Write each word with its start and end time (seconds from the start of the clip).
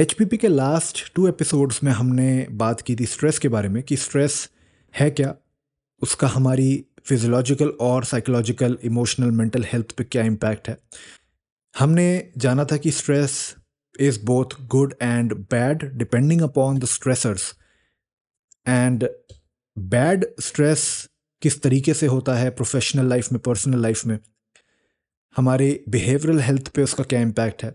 HPP 0.00 0.36
के 0.36 0.48
last 0.48 1.14
two 1.14 1.28
episodes 1.28 1.84
में 1.84 1.92
हमने 1.92 2.46
बात 2.50 2.80
की 2.80 2.96
थी 2.96 3.06
स्ट्रेस 3.06 3.38
के 3.38 3.48
बारे 3.48 3.68
में 3.68 3.82
कि 3.82 3.96
स्ट्रेस 3.96 4.50
है 5.00 5.10
क्या? 5.10 5.34
उसका 6.02 6.28
हमारी 6.28 6.86
फिजियोलॉजिकल 7.04 7.68
और 7.68 8.04
साइकोलॉजिकल 8.04 8.78
इमोशनल 8.84 9.30
मेंटल 9.30 9.64
हेल्थ 9.72 9.92
पे 9.92 10.04
क्या 10.04 10.22
इम्पैक्ट 10.22 10.68
है? 10.68 10.78
हमने 11.78 12.32
जाना 12.38 12.64
था 12.64 12.76
कि 12.76 12.90
stress 12.90 13.54
is 14.00 14.24
both 14.24 14.46
good 14.60 14.94
and 15.02 15.34
bad 15.34 15.92
depending 15.92 16.42
upon 16.42 16.78
the 16.78 16.84
stressors 16.84 17.56
and 18.68 19.08
bad 19.78 20.26
stress 20.40 21.08
किस 21.42 21.62
तरीके 21.62 21.94
से 21.94 22.06
होता 22.06 22.34
है 22.34 22.50
प्रोफेशनल 22.50 23.06
लाइफ 23.06 23.32
में 23.32 23.40
पर्सनल 23.40 23.82
लाइफ 23.82 24.06
में? 24.06 24.18
हमारे 25.36 25.84
बिहेवियरल 25.88 26.40
हेल्थ 26.40 26.68
पे 26.68 26.82
उसका 26.82 27.04
क्या 27.04 27.20
इम्पैक्ट 27.20 27.64
है? 27.64 27.74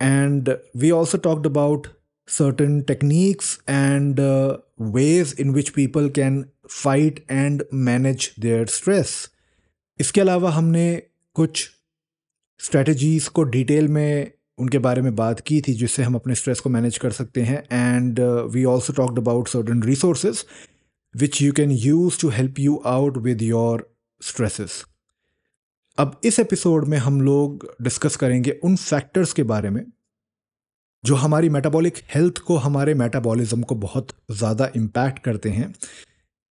And 0.00 0.58
we 0.74 0.92
also 0.92 1.18
talked 1.18 1.46
about 1.46 1.88
certain 2.28 2.84
techniques 2.84 3.58
and 3.66 4.18
uh, 4.20 4.58
ways 4.78 5.32
in 5.32 5.52
which 5.52 5.74
people 5.74 6.08
can 6.08 6.50
fight 6.68 7.24
and 7.28 7.64
manage 7.72 8.34
their 8.36 8.66
stress. 8.66 9.28
इसके 10.00 10.20
अलावा 10.20 10.50
हमने 10.50 10.86
कुछ 11.36 11.68
स्ट्रेटजीज़ 12.60 13.28
को 13.30 13.42
डिटेल 13.56 13.88
में 13.88 14.30
उनके 14.58 14.78
बारे 14.78 15.02
में 15.02 15.14
बात 15.16 15.40
की 15.40 15.60
थी 15.60 15.72
जिससे 15.74 16.02
हम 16.02 16.14
अपने 16.14 16.34
स्ट्रेस 16.34 16.60
को 16.60 16.70
मैनेज 16.70 16.98
कर 16.98 17.10
सकते 17.12 17.42
हैं 17.42 17.62
and 17.72 18.20
we 18.52 18.64
also 18.72 18.92
talked 18.92 19.18
about 19.18 19.48
certain 19.48 19.82
resources 19.82 20.44
which 21.14 21.42
you 21.42 21.52
can 21.52 21.70
use 21.70 22.20
to 22.20 22.28
help 22.28 22.58
you 22.60 22.76
out 22.86 23.16
with 23.28 23.42
your 23.42 23.88
stresses 24.22 24.84
अब 25.97 26.19
इस 26.25 26.39
एपिसोड 26.39 26.85
में 26.87 26.97
हम 26.97 27.19
लोग 27.21 27.67
डिस्कस 27.81 28.15
करेंगे 28.15 28.51
उन 28.63 28.75
फैक्टर्स 28.75 29.33
के 29.33 29.43
बारे 29.43 29.69
में, 29.69 29.85
जो 31.03 31.15
हमारी 31.15 31.49
मेटाबॉलिक 31.49 31.97
हेल्थ 32.15 32.37
को 32.37 32.55
हमारे 32.57 32.93
मेटाबॉलिज्म 32.93 33.61
को 33.61 33.75
बहुत 33.75 34.07
ज़्यादा 34.31 34.69
इम्पैक्ट 34.75 35.19
करते 35.19 35.49
हैं। 35.49 35.73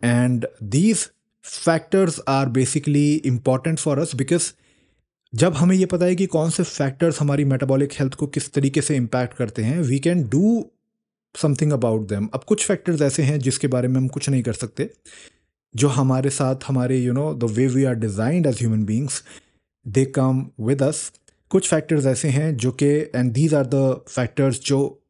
And 0.03 0.47
these 0.63 1.09
factors 1.45 2.21
are 2.29 2.49
basically 2.49 3.15
important 3.15 3.79
for 3.79 3.99
us 3.99 4.15
because 4.15 4.53
जब 5.33 5.55
हमें 5.55 5.77
ये 5.77 5.87
पता 5.87 6.05
है 6.05 6.17
कि 6.17 6.27
कौन 6.27 6.51
से 6.51 6.63
फैक्टर्स 6.63 7.21
हमारी 7.21 7.45
मेटाबॉलिक 7.45 7.93
हेल्थ 7.93 8.15
को 8.15 8.27
किस 8.29 8.53
तरीके 8.53 8.83
से 8.83 8.97
इम्पैक्ट 8.97 9.35
करते 9.35 9.63
हैं 9.63 9.81
we 9.81 9.99
can 9.99 10.23
do 10.29 10.65
something 11.35 11.73
about 11.73 12.09
them 12.09 12.29
अब 12.35 12.45
कुछ 12.45 12.67
फैक्टर्स 12.67 13.03
ऐसे 13.03 13.23
हैं 13.23 13.39
जिसके 13.39 13.67
बारे 13.69 13.89
में 13.89 13.97
हम 13.97 14.09
कुछ 14.09 14.29
नहीं 14.29 14.43
कर 14.43 14.53
सकते। 14.53 14.91
जो 15.77 15.89
हमारे 15.89 16.31
साथ, 16.31 16.57
हमारे 16.67 16.99
you 16.99 17.13
know 17.13 17.35
the 17.35 17.45
way 17.45 17.67
we 17.67 17.85
are 17.85 17.95
designed 17.95 18.47
as 18.47 18.59
human 18.59 18.85
beings 18.85 19.25
they 19.89 20.05
come 20.05 20.51
with 20.61 20.83
us 20.83 21.13
कुछ 21.49 21.71
फैक्टर्स 21.71 22.07
ऐसे 22.07 22.29
हैं 22.29 22.57
जो 22.57 22.73
कि 22.73 22.87
and 22.87 23.33
these 23.33 23.55
are 23.55 23.67
the 23.67 24.05
factors 24.09 24.61
जो 24.61 25.03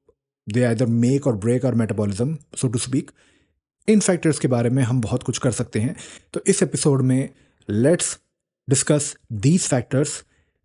दे 0.49 0.63
आइदर 0.63 0.87
मेक 0.87 1.27
और 1.27 1.37
ब्रेक 1.37 1.65
और 1.65 1.75
मेटाबॉलिज्म 1.75 2.39
सो 2.57 2.69
टू 2.69 2.79
स्पीक 2.79 3.11
इन 3.89 4.01
फैक्टर्स 4.01 4.39
के 4.39 4.49
बारे 4.49 4.71
में 4.71 4.83
हम 4.83 5.01
बहुत 5.01 5.23
कुछ 5.23 5.39
कर 5.39 5.51
सकते 5.51 5.81
हैं। 5.81 5.97
तो 6.33 6.41
इस 6.47 6.63
एपिसोड 6.63 7.03
में 7.03 7.31
let's 7.71 8.19
discuss 8.71 9.17
these 9.33 9.61
factors 9.61 10.25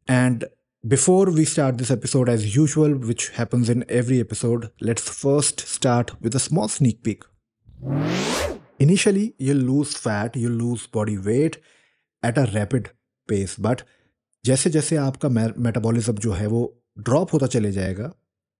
and 0.09 0.45
before 0.85 1.29
we 1.29 1.45
start 1.45 1.75
this 1.75 1.91
episode 1.91 2.29
as 2.29 2.57
usual 2.57 2.93
which 2.93 3.31
happens 3.37 3.69
in 3.69 3.83
every 3.91 4.19
episode 4.19 4.67
let's 4.83 5.03
first 5.03 5.67
start 5.67 6.11
with 6.21 6.35
a 6.35 6.37
small 6.37 6.67
sneak 6.67 7.01
peek 7.03 7.23
initially 8.79 9.31
you 9.41 9.53
lose 9.53 9.95
fat 9.97 10.37
you 10.37 10.49
lose 10.49 10.87
body 10.93 11.17
weight 11.23 11.55
at 12.23 12.37
a 12.39 12.43
rapid 12.53 12.87
pace 13.29 13.55
but 13.59 13.81
जैसे 14.45 14.69
जैसे 14.69 14.95
आपका 14.97 15.29
metabolism 15.29 16.13
जो 16.17 16.31
है 16.31 16.47
वो 16.47 16.61
drop 16.99 17.33
होता 17.33 17.47
चले 17.47 17.71
जाएगा 17.71 18.11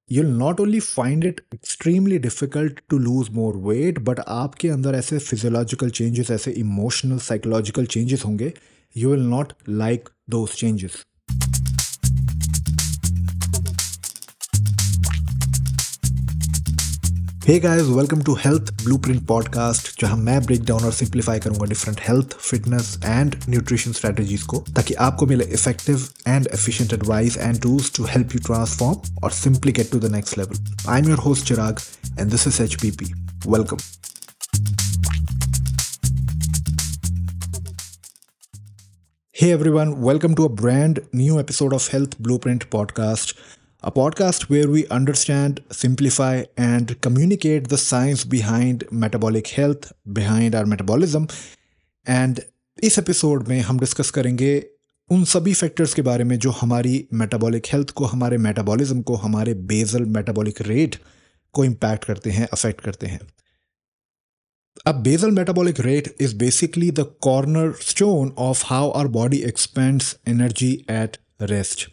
you 0.09 0.23
not 0.23 0.59
only 0.59 0.80
find 0.80 1.26
it 1.26 1.42
extremely 1.53 2.17
difficult 2.20 2.80
to 2.89 2.98
lose 2.98 3.30
more 3.30 3.58
weight 3.67 4.00
but 4.00 4.20
आपके 4.28 4.70
अंदर 4.70 4.95
ऐसे 4.95 5.20
फिजियोलॉजिकल 5.20 5.89
चेंजेस 5.89 6.31
ऐसे 6.31 6.52
इमोशनल 6.59 7.17
साइकोलॉजिकल 7.28 7.86
चेंजेस 7.86 8.26
होंगे 8.26 8.54
you 8.95 9.11
will 9.11 9.23
not 9.27 9.54
like 9.70 10.10
those 10.30 10.49
changes 10.55 11.04
hey 17.49 17.58
guys 17.60 17.87
welcome 17.87 18.21
to 18.23 18.33
health 18.39 18.70
blueprint 18.83 19.26
podcast 19.27 19.87
जहाँ 20.02 20.17
मैं 20.17 20.39
ब्रेक 20.45 20.64
डाउन 20.65 20.83
और 20.86 20.92
simplify 20.93 21.39
करूँगा 21.39 21.65
different 21.70 21.99
health 22.08 22.33
fitness 22.39 22.92
and 23.05 23.36
nutrition 23.49 23.92
strategies 23.92 24.42
को 24.52 24.58
ताकि 24.76 24.93
आपको 25.05 25.26
मिले 25.26 25.45
effective 25.54 26.05
and 26.27 26.48
efficient 26.54 26.93
advice 26.93 27.37
and 27.37 27.61
tools 27.61 27.92
to 27.95 28.04
help 28.10 28.36
you 28.36 28.42
transform 28.45 29.23
और 29.23 29.32
simply 29.32 29.71
get 29.71 29.92
to 29.92 29.99
the 29.99 30.11
next 30.15 30.37
level 30.37 30.89
I 30.89 30.99
am 30.99 31.10
your 31.10 31.20
host 31.20 31.48
Chirag 31.48 31.80
and 32.20 32.30
this 32.32 32.48
is 32.48 32.61
H 32.64 32.77
welcome 33.48 33.77
Hey 39.36 39.48
everyone, 39.54 39.92
welcome 40.02 40.33
to 40.37 40.45
a 40.45 40.49
brand 40.52 40.98
new 41.14 41.36
episode 41.39 41.73
of 41.73 41.86
Health 41.87 42.16
Blueprint 42.20 42.64
Podcast. 42.71 43.30
A 43.84 43.92
podcast 43.92 44.50
where 44.50 44.67
we 44.67 44.88
understand, 44.88 45.64
simplify, 45.72 46.44
and 46.58 47.00
communicate 47.02 47.70
the 47.70 47.78
science 47.78 48.26
behind 48.26 48.84
metabolic 48.92 49.48
health, 49.48 49.94
behind 50.14 50.56
our 50.56 50.66
metabolism. 50.66 51.28
And 52.08 52.40
इस 52.84 53.00
episode 53.00 53.48
में 53.48 53.62
हम 53.62 53.80
discuss 53.80 54.12
करेंगे 54.12 54.66
उन 55.10 55.23
सभी 55.26 55.54
factors 55.54 55.94
के 55.94 56.02
बारे 56.02 56.23
में 56.23 56.40
जो 56.40 56.52
हमारी 56.52 57.08
मेटाबॉलिक 57.14 57.66
हेल्थ 57.73 57.90
को 57.90 58.06
हमारे 58.06 58.38
मेटाबॉलिज्म 58.38 59.02
को 59.02 59.16
हमारे 59.16 59.54
बेजल 59.54 60.06
मेटाबॉलिक 60.06 60.61
रेट 60.61 60.96
को 61.54 61.66
इम्पैक्ट 61.66 62.06
करते 62.06 62.32
हैं 62.32 62.48
अफेक्ट 62.54 62.82
करते 62.82 63.08
हैं 63.08 63.20
अब 64.88 65.08
metabolic 65.32 65.80
rate 65.80 66.16
is 66.22 66.36
basically 66.36 66.92
the 66.92 67.06
cornerstone 67.82 68.34
of 68.38 68.64
how 68.66 68.92
our 68.92 69.08
body 69.08 69.38
expends 69.38 70.17
energy 70.28 70.86
at 70.90 71.17
rest 71.42 71.88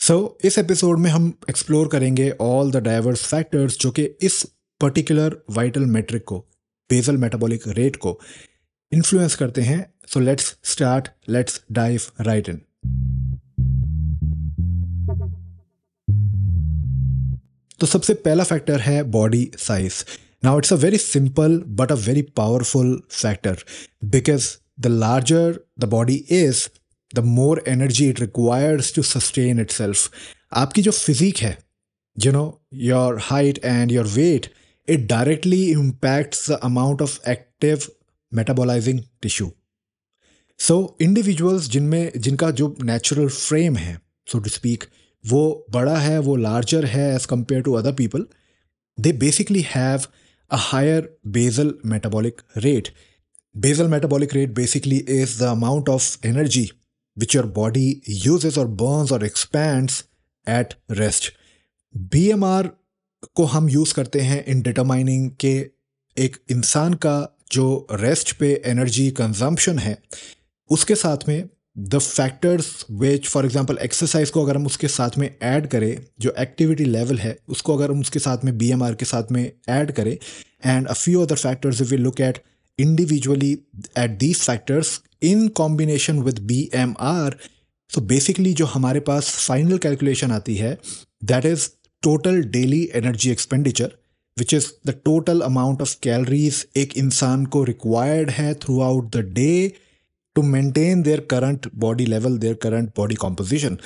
so 0.00 0.36
so, 0.40 0.46
इस 0.46 0.58
एपिसोड 0.58 0.98
में 0.98 1.10
हम 1.10 1.32
एक्सप्लोर 1.50 1.88
करेंगे 1.88 2.30
ऑल 2.40 2.70
द 2.70 2.76
डाइवर्स 2.76 3.26
फैक्टर्स 3.26 3.78
जो 3.78 3.90
कि 3.90 4.02
इस 4.02 4.46
पर्टिकुलर 4.80 5.36
वाइटल 5.50 5.80
मेट्रिक 5.80 6.24
को 6.24 6.38
बेजल 6.90 7.16
मेटाबॉलिक 7.16 7.62
रेट 7.68 7.96
को 7.96 8.20
इन्फ्लुएंस 8.92 9.34
करते 9.34 9.62
हैं। 9.62 9.94
So 10.06 10.20
let's 10.20 10.56
start 10.64 11.08
let's 11.28 11.62
dive 11.72 12.00
right 12.20 12.48
in 12.48 12.56
तो 17.80 17.86
सबसे 17.86 18.14
पहला 18.14 18.44
फैक्टर 18.44 18.80
है 18.80 19.02
body 19.02 19.50
size 19.58 20.04
now 20.44 20.58
it's 20.58 20.72
a 20.72 20.76
very 20.76 20.98
simple 20.98 21.64
but 21.66 21.92
a 21.92 21.94
very 21.94 22.22
powerful 22.22 23.02
factor 23.10 23.58
because 24.04 24.56
the 24.80 24.86
larger 24.86 25.60
the 25.78 25.84
body 25.84 26.14
is 26.14 26.68
the 27.13 27.19
more 27.31 27.63
energy 27.67 28.07
it 28.09 28.19
requires 28.19 28.93
to 28.95 29.01
sustain 29.03 29.59
itself 29.71 30.11
आपकी 30.53 30.81
जो 30.81 30.91
physique 30.91 31.37
है 31.37 31.57
you 32.17 32.31
know 32.31 32.45
your 32.83 33.19
height 33.23 33.59
and 33.65 33.91
your 33.91 34.07
weight 34.13 34.49
it 34.87 35.07
directly 35.07 35.63
impacts 35.71 36.49
the 36.49 36.59
amount 36.63 37.01
of 37.01 37.27
active 37.29 37.87
metabolising 38.31 38.99
tissue 39.21 39.51
so 40.59 40.75
individuals 41.01 41.69
जिनमें 41.69 42.11
जिनका 42.17 42.51
जो 42.59 42.75
natural 42.83 43.27
frame 43.29 43.75
है 43.77 43.99
सो 44.27 44.39
to 44.39 44.49
speak 44.49 44.83
वो 45.23 45.41
बड़ा 45.71 45.97
है 45.97 46.19
वो 46.19 46.35
लार्जर 46.35 46.85
है 46.85 47.13
as 47.15 47.25
compared 47.25 47.61
to 47.61 47.73
other 47.73 47.93
people 47.93 48.25
they 48.97 49.11
basically 49.23 49.65
have 49.67 50.05
a 50.51 50.57
higher 50.61 51.09
basal 51.27 51.73
metabolic 51.85 52.41
rate 52.57 52.89
basal 53.55 53.87
metabolic 53.87 54.33
rate 54.33 54.49
basically 54.53 54.97
is 55.13 55.37
the 55.39 55.43
amount 55.43 55.89
of 55.89 56.25
energy 56.25 56.69
which 57.20 57.34
your 57.34 57.46
body 57.46 58.02
uses 58.06 58.56
or 58.56 58.66
burns 58.82 59.12
or 59.12 59.20
expands 59.24 60.02
at 60.46 60.74
rest. 61.00 61.30
BMR 62.08 62.68
को 63.34 63.44
हम 63.44 63.68
use 63.68 63.94
करते 63.94 64.20
हैं 64.20 64.44
in 64.44 64.62
determining 64.62 65.30
के 65.30 65.70
एक 66.16 66.36
इंसान 66.50 66.94
का 66.94 67.36
जो 67.52 67.86
rest 67.92 68.32
पे 68.32 68.62
एनर्जी 68.66 69.10
कंजम्पशन 69.10 69.78
है, 69.78 70.02
उसके 70.70 70.94
साथ 70.94 71.16
में 71.28 71.48
the 71.78 71.98
factors 71.98 72.86
which 72.90 73.28
for 73.28 73.44
example 73.44 73.78
exercise 73.82 74.30
को 74.30 74.42
अगर 74.42 74.56
हम 74.56 74.66
उसके 74.66 74.88
साथ 74.88 75.10
में 75.18 75.36
ऐड 75.42 75.66
करें, 75.66 76.04
जो 76.20 76.34
एक्टिविटी 76.38 76.84
लेवल 76.84 77.18
है, 77.18 77.38
उसको 77.48 77.76
अगर 77.76 77.90
हम 77.90 78.00
उसके 78.00 78.18
साथ 78.18 78.38
में 78.44 78.52
BMR 78.52 78.94
के 78.94 79.04
साथ 79.04 79.32
में 79.32 79.52
ऐड 79.68 79.92
करें 79.92 80.16
and 80.66 80.86
a 80.86 80.92
few 80.92 81.22
other 81.22 81.36
factors 81.36 81.80
we 81.80 81.96
look 81.96 82.20
at 82.20 82.38
individually 82.78 83.52
at 83.98 84.10
these 84.10 84.36
factors 84.36 85.00
in 85.22 85.46
combination 85.56 86.18
with 86.22 86.38
B 86.44 86.68
M 86.74 86.94
R 87.06 87.36
so 87.90 88.00
basically 88.06 88.52
जो 88.52 88.66
हमारे 88.66 89.00
पास 89.00 89.34
फाइनल 89.38 89.78
कैलकुलेशन 89.78 90.30
आती 90.32 90.54
है 90.56 90.78
that 91.24 91.46
is 91.46 91.68
total 92.02 92.42
daily 92.50 92.82
energy 92.94 93.30
expenditure 93.30 93.92
which 94.36 94.54
is 94.54 94.66
the 94.86 94.94
total 95.04 95.40
amount 95.40 95.82
of 95.82 95.96
calories 96.02 96.66
एक 96.76 96.96
इंसान 96.96 97.44
को 97.46 97.64
required 97.64 98.30
है 98.30 98.52
throughout 98.80 99.16
the 99.16 99.24
day 99.34 99.52
to 100.36 100.42
maintain 100.48 101.02
their 101.02 101.20
current 101.30 101.66
body 101.76 102.06
level 102.06 102.38
their 102.38 102.54
current 102.62 102.90
body 102.96 103.14
composition 103.18 103.78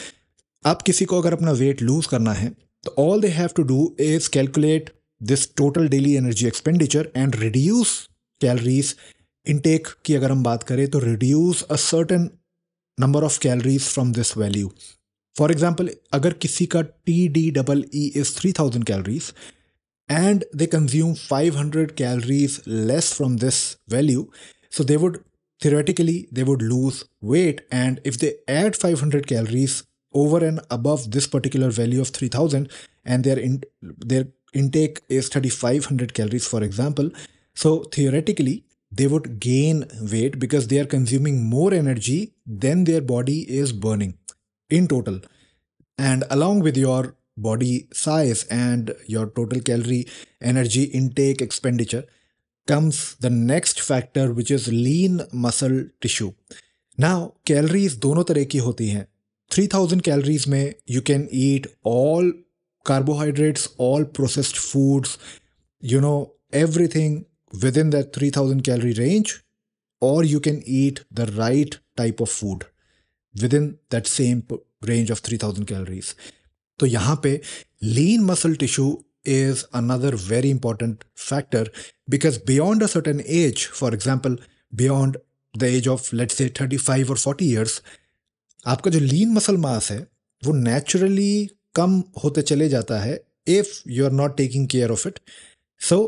आप 0.65 0.83
किसी 0.83 1.05
को 1.05 1.21
अगर 1.21 1.33
अपना 1.33 1.53
वेट 1.55 1.83
लूज 1.83 2.07
करना 2.07 2.33
है 2.35 2.51
तो 2.85 2.95
all 3.01 3.21
they 3.21 3.29
have 3.33 3.49
to 3.57 3.63
do 3.65 3.95
is 4.03 4.29
calculate 4.31 4.91
this 5.21 5.49
total 5.57 5.89
daily 5.89 6.15
energy 6.17 6.47
expenditure 6.47 7.09
and 7.17 7.37
reduce 7.37 8.01
calories 8.41 8.95
intake 9.47 9.89
की 10.05 10.15
अगर 10.15 10.31
हम 10.31 10.43
बात 10.43 10.63
करें 10.63 10.87
तो 10.91 10.99
reduce 10.99 11.63
a 11.63 11.77
certain 11.79 12.29
number 12.99 13.25
of 13.25 13.39
calories 13.41 13.83
from 13.85 14.13
this 14.13 14.37
value 14.37 14.73
for 15.37 15.53
example 15.53 15.91
अगर 16.13 16.33
किसी 16.43 16.67
का 16.67 16.83
T 16.83 17.27
D 17.29 17.51
double 17.51 17.85
E 17.95 18.07
is 18.17 18.35
three 18.37 18.53
thousand 18.53 18.85
calories 18.85 19.33
and 20.09 20.45
they 20.57 20.67
consume 20.67 21.15
five 21.15 21.57
hundred 21.59 21.91
calories 21.93 22.61
less 22.69 23.13
from 23.13 23.37
this 23.39 23.61
value 23.91 24.29
so 24.73 24.85
they 24.85 24.97
would 24.97 25.19
theoretically 25.61 26.17
they 26.35 26.43
would 26.43 26.63
lose 26.63 27.03
weight 27.25 27.67
and 27.73 28.01
if 28.07 28.19
they 28.19 28.29
add 28.51 28.75
five 28.77 28.99
hundred 29.01 29.27
calories 29.27 29.83
over 30.15 30.45
and 30.45 30.61
above 30.71 31.07
this 31.09 31.27
particular 31.27 31.71
value 31.73 32.01
of 32.01 32.11
three 32.13 32.29
thousand 32.29 32.69
and 33.07 33.25
there 33.25 33.43
their 34.07 34.33
intake 34.55 34.99
is 35.11 35.31
thirty 35.37 35.49
five 35.53 35.87
hundred 35.91 36.11
calories 36.13 36.43
for 36.45 36.65
example 36.65 37.11
so 37.57 37.73
theoretically 37.99 38.63
they 38.97 39.07
would 39.07 39.29
gain 39.41 39.85
weight 40.13 40.39
because 40.39 40.69
they 40.69 40.79
are 40.79 40.91
consuming 40.95 41.43
more 41.45 41.73
energy 41.73 42.35
than 42.65 42.85
their 42.85 43.01
body 43.01 43.39
is 43.61 43.73
burning 43.73 44.15
in 44.71 44.89
total 44.89 45.21
and 45.99 46.25
along 46.31 46.61
with 46.61 46.77
your 46.77 47.17
body 47.37 47.89
size 47.93 48.45
and 48.45 48.95
your 49.07 49.27
total 49.39 49.61
calorie 49.61 50.07
energy 50.41 50.85
intake 51.01 51.43
expenditure 51.43 52.05
comes 52.67 53.17
the 53.27 53.31
next 53.31 53.81
factor 53.81 54.33
which 54.33 54.51
is 54.51 54.69
lean 54.69 55.21
muscle 55.33 55.77
tissue 56.01 56.33
now 57.07 57.19
calories 57.51 57.97
दोनों 58.07 58.25
तरह 58.31 58.45
की 58.55 58.59
होती 58.69 58.89
हैं 58.89 59.07
3000 59.51 60.03
calories 60.09 60.49
में 60.49 60.75
you 60.97 61.03
can 61.11 61.29
eat 61.47 61.67
all 61.83 62.33
carbohydrates, 62.85 63.69
all 63.79 64.05
processed 64.05 64.59
foods, 64.59 65.19
you 65.81 66.01
know, 66.01 66.35
everything 66.53 67.25
within 67.63 67.91
that 67.91 68.13
3000 68.13 68.63
calorie 68.63 68.95
range, 68.95 69.43
or 70.01 70.25
you 70.25 70.41
can 70.41 70.63
eat 70.65 71.05
the 71.11 71.27
right 71.27 71.79
type 71.97 72.21
of 72.21 72.29
food 72.29 72.67
within 73.35 73.79
that 73.91 74.07
same 74.07 74.47
range 74.83 75.11
of 75.11 75.21
3000 75.21 75.65
calories. 75.67 76.15
So, 76.79 76.87
यहाँ 76.87 77.21
पे 77.23 77.41
lean 77.83 78.25
muscle 78.25 78.57
tissue 78.57 79.03
is 79.25 79.65
another 79.73 80.17
very 80.17 80.51
important 80.51 81.05
factor 81.15 81.67
because 82.09 82.39
beyond 82.39 82.83
a 82.83 82.89
certain 82.89 83.23
age, 83.27 83.67
for 83.67 83.95
example, 83.95 84.37
beyond 84.75 85.17
the 85.55 85.67
age 85.67 85.87
of 85.89 86.13
let's 86.13 86.35
say 86.35 86.49
35 86.49 87.11
or 87.11 87.17
40 87.17 87.45
years, 87.45 87.81
आपका 88.67 88.91
जो 88.91 88.99
lean 89.01 89.33
muscle 89.35 89.57
mass 89.57 89.91
है 89.91 89.99
वो 90.45 90.53
naturally 90.53 91.49
कम 91.75 92.03
होते 92.23 92.43
चले 92.43 92.69
जाता 92.69 92.99
है 93.01 93.19
if 93.49 93.73
you 93.89 94.05
are 94.05 94.13
not 94.13 94.37
taking 94.37 94.69
care 94.69 94.91
of 94.91 95.09
it 95.09 95.19
so 95.89 95.99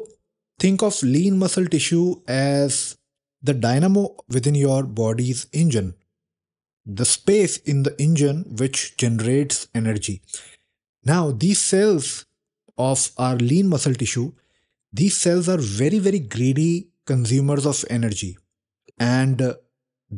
Think 0.64 0.84
of 0.84 1.04
lean 1.04 1.38
muscle 1.38 1.66
tissue 1.68 2.04
as 2.30 2.74
the 3.44 3.50
dynamo 3.50 4.06
within 4.48 4.56
your 4.56 4.84
bodies 5.02 5.48
engine 5.54 5.94
the 6.86 7.06
space 7.06 7.58
in 7.58 7.84
the 7.84 7.96
engine 8.02 8.44
which 8.58 8.98
generates 8.98 9.68
energy. 9.74 10.22
Now, 11.06 11.32
these 11.32 11.62
cells 11.62 12.26
of 12.78 13.12
our 13.18 13.36
lean 13.36 13.70
muscle 13.70 13.94
tissue, 13.94 14.32
these 14.94 15.18
cells 15.18 15.48
are 15.48 15.58
very, 15.58 16.00
very 16.00 16.20
greedy 16.20 16.90
consumers 17.06 17.66
of 17.66 17.84
energy. 17.90 18.38
And 19.00 19.42
uh, 19.42 19.56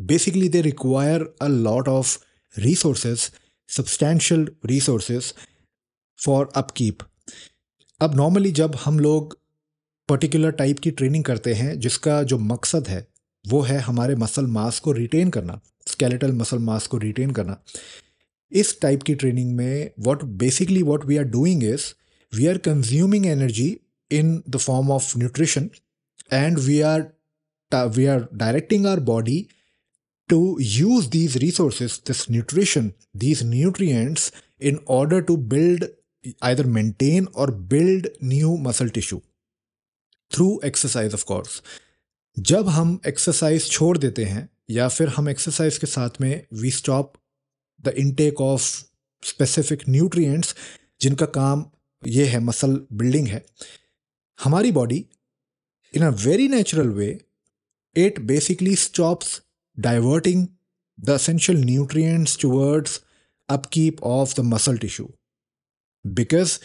basically, 0.06 0.48
they 0.48 0.62
require 0.62 1.28
a 1.42 1.50
lot 1.50 1.88
of 1.88 2.18
resources, 2.58 3.32
substantial 3.68 4.48
resources 4.64 5.34
for 6.16 6.50
upkeep. 6.56 7.04
अब 8.02 8.16
normally 8.16 8.52
जब 8.52 8.76
हम 8.76 9.00
लोग 9.00 9.38
particular 10.09 10.51
type 10.51 10.79
की 10.79 10.91
training 10.91 11.25
करते 11.25 11.55
हैं 11.55 11.79
जिसका 11.81 12.23
जो 12.23 12.39
मकसद 12.39 12.89
है 12.89 13.07
वो 13.49 13.61
है 13.61 13.79
हमारे 13.79 14.15
मसल 14.15 14.47
मास 14.47 14.79
को 14.79 14.93
रिटेन 14.93 15.31
करना 15.31 15.61
स्केलेटल 15.89 16.33
मसल 16.33 16.59
मास 16.59 16.87
को 16.87 16.99
रिटेन 16.99 17.31
करना। 17.31 17.65
इस 18.53 18.81
टाइप 18.81 19.03
की 19.03 19.15
ट्रेनिंग 19.15 19.55
में 19.57 19.91
what 20.01 20.25
basically 20.25 20.83
what 20.83 21.05
we 21.05 21.17
are 21.17 21.25
doing 21.25 21.65
is 21.65 21.85
we 22.37 22.47
are 22.47 22.59
consuming 22.59 23.27
energy 23.27 23.69
in 24.11 24.43
the 24.49 24.57
form 24.57 24.91
of 24.91 25.19
nutrition 25.19 25.71
and 26.33 26.59
we 26.59 26.81
are 26.81 27.07
we 27.87 28.07
are 28.07 28.27
directing 28.35 28.87
our 28.87 29.01
body 29.01 29.47
to 30.29 30.59
use 30.61 31.09
these 31.09 31.37
resources, 31.37 32.01
this 32.07 32.31
nutrition 32.31 32.93
these 33.17 33.43
nutrients, 33.43 34.33
in 34.63 34.79
order 34.89 35.21
to 35.21 35.37
build 35.37 35.85
either 36.43 36.65
maintain 36.65 37.27
or 37.35 37.51
build 37.51 38.07
new 38.21 38.57
muscle 38.59 38.89
tissue. 38.89 39.21
Through 40.31 40.61
exercise 40.65 41.15
of 41.15 41.25
course 41.25 41.63
जब 42.37 42.69
हम 42.69 42.99
exercise 43.07 43.71
छोड़ 43.71 43.97
देते 43.99 44.25
हैं, 44.25 44.49
या 44.71 44.89
फिर 44.89 45.09
हम 45.09 45.29
exercise 45.29 45.79
के 45.79 45.87
साथ 45.87 46.21
में 46.21 46.47
we 46.55 46.71
stop 46.71 47.13
the 47.81 47.95
intake 47.99 48.41
of 48.41 48.63
specific 49.23 49.83
nutrients 49.89 50.55
जिनका 51.01 51.27
काम 51.35 51.65
ये 52.03 52.25
है 52.27 52.41
मसल 52.41 52.81
बिल्डिंग 52.93 53.27
है, 53.29 53.45
हमारी 54.39 54.73
body 54.73 55.05
in 55.95 56.03
a 56.03 56.11
very 56.25 56.49
natural 56.49 56.89
way 56.91 57.09
it 57.97 58.21
basically 58.21 58.75
stops 58.77 59.41
diverting 59.79 60.47
the 60.99 61.11
essential 61.11 61.59
nutrients 61.65 62.39
towards 62.41 63.01
upkeep 63.49 64.03
of 64.03 64.35
the 64.41 64.45
muscle 64.45 64.79
tissue 64.79 65.11
because 66.05 66.59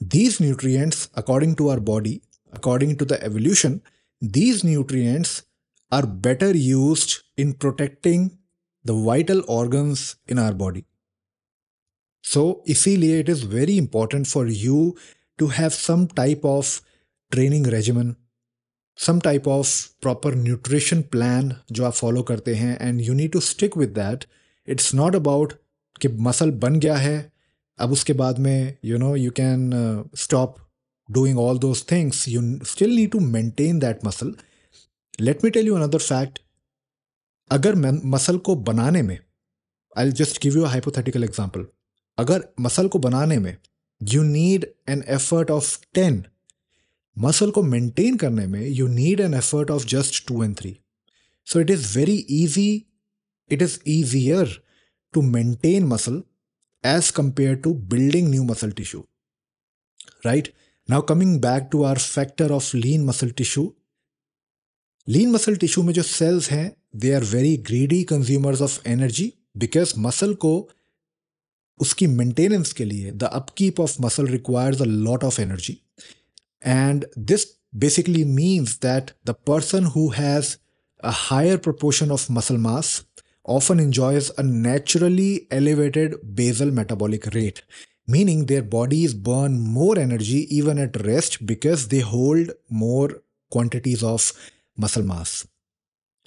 these 0.00 0.38
nutrients 0.42 1.08
according 1.14 1.54
to 1.56 1.68
our 1.68 1.80
body 1.90 2.20
according 2.53 2.97
to 2.97 3.05
the 3.05 3.21
evolution, 3.23 3.81
these 4.21 4.63
nutrients 4.63 5.43
are 5.91 6.05
better 6.05 6.55
used 6.55 7.23
in 7.37 7.53
protecting 7.53 8.37
the 8.85 8.93
vital 8.93 9.41
organs 9.47 10.15
in 10.27 10.39
our 10.39 10.53
body. 10.53 10.85
So, 12.23 12.63
इसीलिए 12.67 13.23
it 13.23 13.29
is 13.29 13.43
very 13.43 13.77
important 13.77 14.27
for 14.27 14.47
you 14.47 14.95
to 15.39 15.47
have 15.47 15.73
some 15.73 16.07
type 16.07 16.45
of 16.45 16.81
training 17.31 17.63
regimen 17.77 18.15
some 18.97 19.19
type 19.19 19.47
of 19.47 19.67
proper 20.01 20.35
nutrition 20.35 21.01
plan 21.11 21.53
जो 21.71 21.83
आप 21.85 21.93
follow 21.93 22.21
करते 22.23 22.53
हैं 22.55 22.77
and 22.81 23.01
you 23.01 23.13
need 23.13 23.31
to 23.31 23.39
stick 23.39 23.77
with 23.77 23.89
that 23.89 24.25
it's 24.67 24.93
not 24.95 25.15
about 25.15 25.53
कि 26.01 26.07
muscle 26.27 26.51
बन 26.61 26.79
गया 26.79 26.95
है 26.97 27.17
अब 27.79 27.91
उसके 27.91 28.13
बाद 28.21 28.39
में 28.39 28.77
you 28.85 28.97
know 28.97 29.15
you 29.15 29.31
can 29.39 29.71
stop 30.17 30.55
doing 31.09 31.39
all 31.39 31.59
those 31.59 31.83
things 31.91 32.27
you 32.29 32.41
still 32.65 32.95
need 32.95 33.11
to 33.11 33.19
maintain 33.19 33.79
that 33.79 34.05
muscle 34.05 34.35
let 35.21 35.43
me 35.43 35.49
tell 35.49 35.67
you 35.67 35.75
another 35.75 35.99
fact 35.99 36.39
अगर 37.51 37.75
muscle 38.05 38.37
को 38.37 38.55
बनाने 38.69 39.01
में 39.01 39.17
I 39.95 40.11
just 40.11 40.41
give 40.43 40.57
you 40.57 40.65
hypothetical 40.65 41.23
example 41.23 41.65
अगर 42.17 42.47
मसल 42.59 42.87
को 42.87 42.99
बनाने 42.99 43.37
में 43.39 43.55
you 44.01 44.23
need 44.23 44.65
an 44.89 45.03
effort 45.07 45.51
of 45.51 45.79
ten 45.93 46.23
muscle 47.17 47.51
को 47.51 47.61
maintain 47.63 48.17
करने 48.17 48.45
में 48.47 48.65
you 48.67 48.87
need 48.87 49.19
an 49.19 49.33
effort 49.33 49.71
of 49.71 49.85
just 49.87 50.25
two 50.27 50.43
and 50.43 50.55
three 50.57 50.77
so 51.47 51.59
it 51.59 51.69
is 51.69 51.97
very 51.97 52.25
easy 52.29 52.69
it 53.51 53.61
is 53.61 53.79
easier 53.87 54.61
to 55.13 55.21
maintain 55.21 55.85
muscle 55.85 56.21
as 56.83 57.09
compared 57.11 57.55
to 57.55 57.73
building 57.91 58.29
new 58.29 58.43
muscle 58.43 58.71
tissue 58.71 59.05
right 60.25 60.53
now 60.89 61.01
coming 61.09 61.39
back 61.41 61.69
to 61.71 61.83
our 61.83 61.97
factor 61.97 62.51
of 62.51 62.73
lean 62.75 63.05
muscle 63.05 63.29
tissue 63.43 63.71
lean 65.07 65.31
muscle 65.31 65.55
tissue 65.63 65.83
में 65.83 65.93
जो 65.93 66.03
cells 66.03 66.49
हैं 66.51 66.71
they 66.95 67.13
are 67.13 67.23
very 67.33 67.55
greedy 67.67 68.03
consumers 68.13 68.61
of 68.61 68.87
energy 68.87 69.31
because 69.57 69.93
muscle 70.07 70.33
को 70.45 70.53
उसकी 71.79 72.07
maintenance 72.07 72.73
के 72.73 72.85
लिए 72.85 73.11
the 73.11 73.29
upkeep 73.39 73.79
of 73.79 74.01
muscle 74.01 74.27
requires 74.27 74.81
a 74.81 74.85
lot 74.85 75.23
of 75.23 75.39
energy 75.39 75.77
And 76.61 77.05
this 77.15 77.57
basically 77.77 78.25
means 78.25 78.79
that 78.79 79.13
the 79.23 79.35
person 79.35 79.85
who 79.85 80.09
has 80.09 80.57
a 80.99 81.11
higher 81.11 81.57
proportion 81.59 82.11
of 82.11 82.29
muscle 82.29 82.57
mass 82.57 83.05
often 83.45 83.79
enjoys 83.79 84.31
a 84.37 84.43
naturally 84.43 85.47
elevated 85.51 86.15
basal 86.33 86.71
metabolic 86.71 87.27
rate, 87.35 87.61
meaning 88.09 88.45
their 88.45 88.63
bodies 88.63 89.13
burn 89.13 89.59
more 89.59 89.97
energy 89.97 90.47
even 90.55 90.77
at 90.77 90.99
rest 91.05 91.45
because 91.45 91.87
they 91.87 91.99
hold 91.99 92.51
more 92.69 93.21
quantities 93.49 94.03
of 94.03 94.31
muscle 94.77 95.03
mass. 95.03 95.47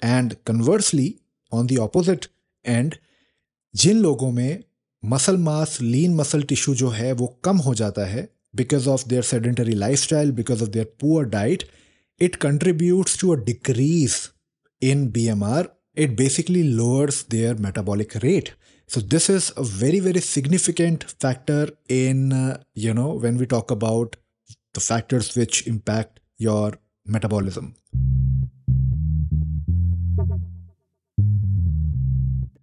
And 0.01 0.43
conversely, 0.45 1.19
on 1.51 1.67
the 1.67 1.79
opposite 1.79 2.27
end, 2.65 2.99
जिन 3.75 3.99
लोगों 4.01 4.31
में 4.31 4.63
muscle 5.05 5.37
mass 5.37 5.77
lean 5.81 6.15
muscle 6.15 6.43
tissue 6.51 6.75
जो 6.75 6.89
है 6.89 7.11
वो 7.13 7.27
कम 7.43 7.57
हो 7.57 7.73
जाता 7.75 8.05
है 8.05 8.27
because 8.53 8.87
of 8.87 9.07
their 9.07 9.21
sedentary 9.21 9.75
lifestyle, 9.75 10.31
because 10.31 10.61
of 10.61 10.71
their 10.71 10.85
poor 10.85 11.25
diet, 11.25 11.65
it 12.19 12.39
contributes 12.39 13.17
to 13.17 13.33
a 13.33 13.37
decrease 13.37 14.31
in 14.81 15.11
BMR. 15.11 15.69
It 15.95 16.15
basically 16.15 16.63
lowers 16.63 17.23
their 17.23 17.55
metabolic 17.55 18.15
rate, 18.23 18.53
So 18.89 19.01
this 19.01 19.29
is 19.29 19.51
a 19.57 19.63
very 19.63 19.99
very 19.99 20.21
significant 20.21 21.03
factor 21.23 21.69
in 21.89 22.33
uh, 22.33 22.57
you 22.73 22.93
know 22.93 23.09
when 23.25 23.37
we 23.37 23.45
talk 23.45 23.71
about 23.71 24.15
the 24.73 24.79
factors 24.79 25.35
which 25.35 25.67
impact 25.67 26.19
your 26.37 26.71
metabolism. 27.17 27.75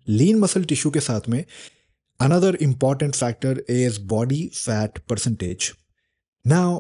Lean 0.09 0.39
muscle 0.39 0.65
tissue 0.65 0.91
के 0.93 1.01
साथ 1.01 1.21
में 1.29 1.45
another 2.21 2.55
important 2.63 3.15
factor 3.15 3.63
is 3.71 3.99
body 3.99 4.47
fat 4.55 4.99
percentage 5.09 5.73
now 6.47 6.79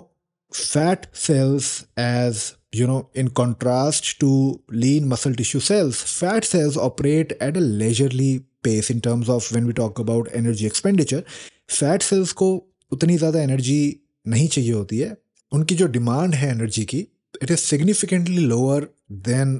fat 0.52 1.06
cells 1.12 1.86
as 1.96 2.56
you 2.73 2.87
know 2.87 3.11
in 3.15 3.27
contrast 3.39 4.17
to 4.19 4.31
lean 4.73 5.07
muscle 5.07 5.33
tissue 5.35 5.61
cells 5.61 6.03
fat 6.19 6.43
cells 6.43 6.77
operate 6.77 7.31
at 7.41 7.57
a 7.57 7.59
leisurely 7.59 8.37
pace 8.63 8.91
in 8.91 8.99
terms 8.99 9.29
of 9.29 9.53
when 9.53 9.65
we 9.65 9.73
talk 9.73 9.99
about 10.01 10.29
energy 10.35 10.65
expenditure 10.65 11.23
fat 11.69 12.01
cells 12.01 12.31
को 12.33 12.53
उतनी 12.91 13.17
ज़्यादा 13.17 13.41
energy 13.41 13.81
नहीं 14.27 14.47
चाहिए 14.47 14.71
होती 14.71 14.97
है। 14.97 15.15
उनकी 15.51 15.75
जो 15.75 15.87
demand 15.87 16.35
है 16.35 16.49
एनर्जी 16.51 16.83
की 16.85 16.99
it 17.43 17.51
is 17.51 17.59
significantly 17.59 18.37
lower 18.37 18.87
than 19.27 19.55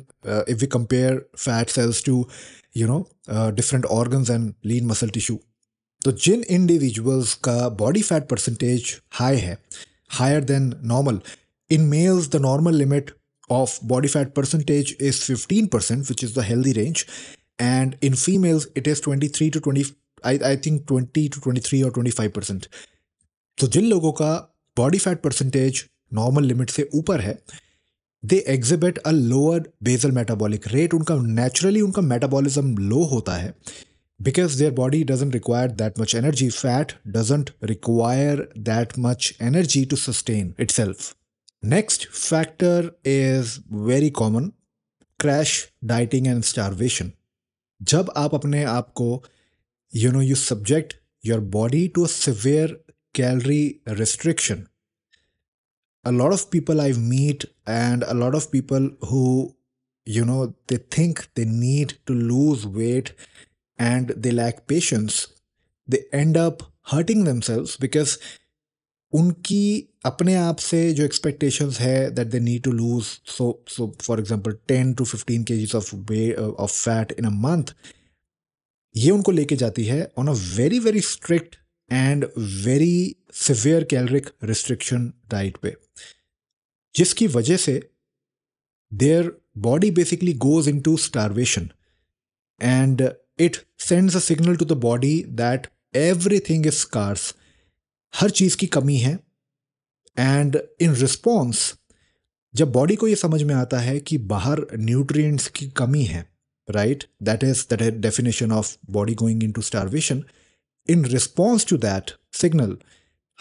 if 0.50 0.60
we 0.60 0.68
compare 0.68 1.25
fat 1.38 1.70
cells 1.70 2.03
to 2.03 2.25
you 2.77 2.88
know 2.88 3.00
different 3.30 3.86
organ 3.86 4.25
and 4.32 4.53
lean 4.65 4.86
muscle 4.88 5.10
tissue 5.10 5.39
तो 6.01 6.12
जिन 6.25 6.44
इंडिविजुअल्स 6.50 7.34
का 7.44 7.58
बॉडी 7.80 8.01
फैट 8.01 8.27
परसेंटेज 8.27 8.96
हाई 9.12 9.38
है 9.38 9.58
higher 10.10 10.44
than 10.44 10.74
normal 10.84 11.20
in 11.71 11.81
males 11.87 12.29
the 12.29 12.41
normal 12.41 12.75
limit 12.75 13.11
of 13.49 13.71
body 13.83 14.09
fat 14.11 14.29
percentage 14.33 14.91
is 14.99 15.17
15% 15.29 16.09
which 16.09 16.23
is 16.23 16.35
the 16.35 16.43
healthy 16.49 16.73
range 16.73 17.01
and 17.59 17.97
in 18.01 18.15
females 18.15 18.67
it 18.81 18.87
is 18.87 19.01
23 19.01 19.49
to 19.55 19.59
20 19.59 19.83
I, 20.23 20.33
I 20.51 20.55
think 20.55 20.85
20 20.87 21.27
to 21.29 21.41
23 21.41 21.83
or 21.83 21.91
25% 21.91 22.67
तो 23.57 23.67
जिन 23.67 23.85
लोगों 23.85 24.11
का 24.21 24.31
body 24.77 24.97
fat 24.97 25.21
percentage 25.21 25.83
normal 26.13 26.43
limit 26.43 26.69
से 26.69 26.89
ऊपर 26.95 27.21
है 27.21 27.37
they 28.23 28.37
exhibit 28.53 28.97
a 28.97 29.11
lower 29.11 29.67
basal 29.83 30.11
metabolic 30.11 30.67
rate 30.73 30.93
उनका 30.93 31.15
naturally 31.39 31.81
उनका 31.81 32.01
metabolism 32.01 32.77
low 32.89 33.03
होता 33.13 33.35
है 33.37 33.53
because 34.19 34.55
their 34.57 34.73
body 34.77 34.97
doesn't 35.03 35.35
require 35.35 35.69
that 35.77 35.95
much 35.99 36.13
energy. 36.17 36.47
Fat 36.55 36.91
doesn't 37.13 37.47
require 37.69 38.43
that 38.67 38.91
much 39.05 39.29
energy 39.47 39.81
to 39.93 39.97
sustain 40.01 40.53
itself. 40.65 41.07
Next 41.62 42.06
factor 42.06 42.92
is 43.04 43.61
very 43.70 44.11
common 44.11 44.52
crash 45.18 45.73
dieting 45.85 46.26
and 46.26 46.44
starvation. 46.44 47.12
जब 47.82 48.12
आप 48.16 48.35
अपने 48.35 48.62
आप 48.64 48.92
को 49.00 49.11
you 50.02 50.12
know 50.12 50.25
you 50.28 50.37
subject 50.44 50.96
your 51.23 51.40
body 51.40 51.88
to 51.88 52.04
a 52.04 52.08
severe 52.08 52.76
calorie 53.12 53.80
restriction 54.00 54.66
a 56.06 56.12
lot 56.12 56.32
of 56.32 56.50
people 56.52 56.80
I 56.80 56.92
meet 56.92 57.44
and 57.66 58.04
a 58.04 58.14
lot 58.14 58.37
of 58.37 58.52
people 58.52 58.90
who, 59.00 59.56
you 60.04 60.25
know, 60.25 60.54
they 60.68 60.76
think 60.76 61.28
they 61.35 61.44
need 61.44 61.94
to 62.06 62.12
lose 62.12 62.64
weight 62.64 63.12
and 63.76 64.11
they 64.11 64.30
lack 64.30 64.68
patience, 64.68 65.26
they 65.88 66.04
end 66.12 66.37
up 66.37 66.62
hurting 66.92 67.25
themselves 67.25 67.76
because 67.76 68.18
उनकी 69.13 69.88
अपने 70.06 70.36
आप 70.36 70.58
से 70.58 70.94
जो 70.94 71.03
expectations 71.03 71.80
है 71.80 72.12
that 72.12 72.27
they 72.27 72.39
need 72.39 72.63
to 72.63 72.72
lose 72.72 73.03
so 73.03 73.63
so 73.68 73.96
for 74.01 74.20
example 74.20 74.51
ten 74.68 74.94
to 74.94 75.06
fifteen 75.06 75.44
K 75.44 75.58
Gs 75.58 75.75
of 75.75 75.96
weight 75.96 76.34
of 76.34 76.72
fat 76.72 77.12
in 77.12 77.25
a 77.25 77.30
month 77.30 77.74
ये 78.98 79.12
उनको 79.12 79.32
लेके 79.32 79.56
जाती 79.56 79.86
है 79.86 80.12
on 80.18 80.27
a 80.27 80.32
very 80.32 80.80
very 80.80 81.01
strict 81.01 81.56
and 81.91 82.25
very 82.38 83.15
severe 83.34 83.84
caloric 83.84 84.30
restriction 84.44 85.13
diet 85.32 85.58
पे, 85.58 85.75
जिसकी 86.96 87.27
वजह 87.27 87.58
से 87.58 87.89
their 88.94 89.32
body 89.58 89.91
basically 89.91 90.34
goes 90.34 90.68
into 90.80 90.98
starvation 90.98 91.70
and 92.62 93.10
it 93.39 93.58
sends 93.80 94.15
a 94.15 94.20
signal 94.20 94.56
to 94.56 94.65
the 94.65 94.72
body 94.72 95.24
that 95.27 95.68
everything 96.39 96.68
is 96.68 96.74
scarce 96.74 97.36
हर 98.15 98.30
चीज़ 98.30 98.58
की 98.58 98.68
कमी 98.68 98.98
है। 98.98 99.20
एंड 100.20 100.60
इन 100.82 100.94
रिस्पॉन्स 100.94 101.75
जब 102.56 102.72
body 102.72 102.96
को 102.96 103.08
ये 103.08 103.15
समझ 103.15 103.44
में 103.44 103.56
आता 103.56 103.80
है 103.80 104.00
कि 104.00 104.18
बाहर 104.18 104.68
न्यूट्रिएंट्स 104.74 105.48
की 105.48 105.70
कमी 105.70 106.03
है 106.03 106.30
right 106.72 107.03
that 107.24 107.44
is 107.44 107.65
that 107.70 107.94
definition 107.94 108.51
of 108.51 108.77
body 108.91 109.15
going 109.15 109.44
into 109.51 109.62
starvation 109.62 110.24
in 110.89 111.06
response 111.06 111.65
to 111.65 111.77
that 111.77 112.12
signal 112.34 112.77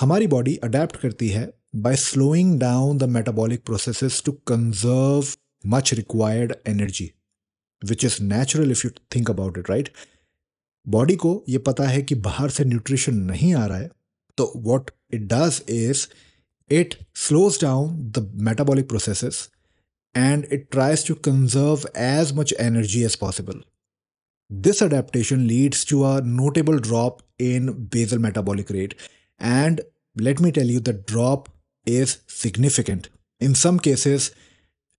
हमारी 0.01 0.27
बॉडी 0.27 0.57
अडेप्ट 0.57 0.97
करती 0.97 1.29
है 1.29 1.61
by 1.77 1.95
slowing 1.95 2.59
down 2.59 2.99
the 2.99 3.07
metabolic 3.07 3.61
processes 3.65 4.21
to 4.21 4.33
conserve 4.45 5.37
much 5.65 5.93
required 5.93 6.55
energy, 6.67 7.15
which 7.83 8.05
is 8.05 8.21
natural 8.21 8.71
if 8.71 8.83
you 8.85 8.91
think 9.11 9.29
about 9.29 9.61
it, 9.61 9.69
right? 9.69 9.89
Body 10.89 11.17
को 11.17 11.45
ये 11.49 11.59
पता 11.59 11.85
है 11.85 12.03
कि 12.03 12.15
बाहर 12.15 12.51
से 12.51 12.65
न्यूट्रिशन 12.65 13.15
नहीं 13.15 13.55
आ 13.55 13.67
रहा 13.67 13.79
है 13.79 13.91
तो 14.40 14.52
what 14.66 14.92
it 15.14 15.22
does 15.34 15.62
is 15.70 16.08
it 16.70 16.96
slows 17.28 17.60
down 17.62 17.96
the 18.12 18.30
metabolic 18.48 18.88
processes 18.90 19.48
and 20.16 20.46
it 20.46 20.72
tries 20.72 21.04
to 21.04 21.16
conserve 21.18 21.86
as 21.94 22.34
much 22.34 22.54
energy 22.58 23.04
as 23.04 23.16
possible. 23.16 23.60
This 24.50 24.82
adaptation 24.82 25.48
leads 25.48 25.84
to 25.86 26.06
a 26.06 26.22
notable 26.22 26.80
drop 26.80 27.22
in 27.40 27.88
basal 27.88 28.20
metabolic 28.20 28.70
rate. 28.70 28.96
And 29.40 29.82
let 30.16 30.40
me 30.40 30.52
tell 30.52 30.66
you, 30.66 30.80
the 30.80 30.94
drop 30.94 31.50
is 31.88 32.20
significant. 32.28 33.10
In 33.42 33.56
some 33.56 33.80
cases, 33.80 34.32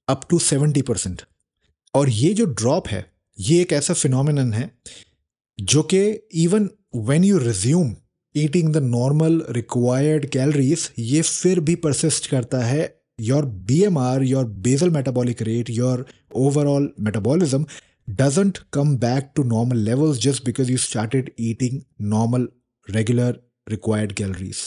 up 0.09 0.29
to 0.29 0.37
70%. 0.37 1.25
और 1.95 2.09
ये 2.11 2.33
जो 2.35 2.45
drop 2.47 2.89
है 2.89 3.05
ये 3.39 3.61
एक 3.61 3.73
ऐसा 3.73 3.95
phenomenon 3.95 4.53
है 4.53 4.71
जो 5.59 5.83
कि 5.93 6.01
even 6.43 6.69
when 6.95 7.25
you 7.25 7.39
resume 7.39 7.95
Eating 8.37 8.73
the 8.73 8.83
normal 8.83 9.41
required 9.57 10.27
calories 10.37 10.91
ये 10.99 11.23
फिर 11.23 11.61
भी 11.69 11.75
परसिस्ट 11.87 12.31
करता 12.31 12.63
है 12.65 12.85
your 13.21 13.45
B 13.71 13.83
M 13.85 13.99
R 13.99 14.23
your 14.23 14.45
basal 14.69 14.91
metabolic 14.97 15.43
rate 15.51 15.71
your 15.81 16.07
overall 16.45 16.93
metabolism 17.09 17.67
doesn't 18.19 18.59
come 18.75 18.91
back 19.05 19.25
to 19.37 19.45
normal 19.53 19.81
levels 19.87 20.21
just 20.27 20.45
because 20.49 20.69
you 20.73 20.77
started 20.85 21.33
eating 21.49 21.83
normal 22.13 22.47
regular 22.89 23.31
required 23.67 24.15
calories 24.21 24.61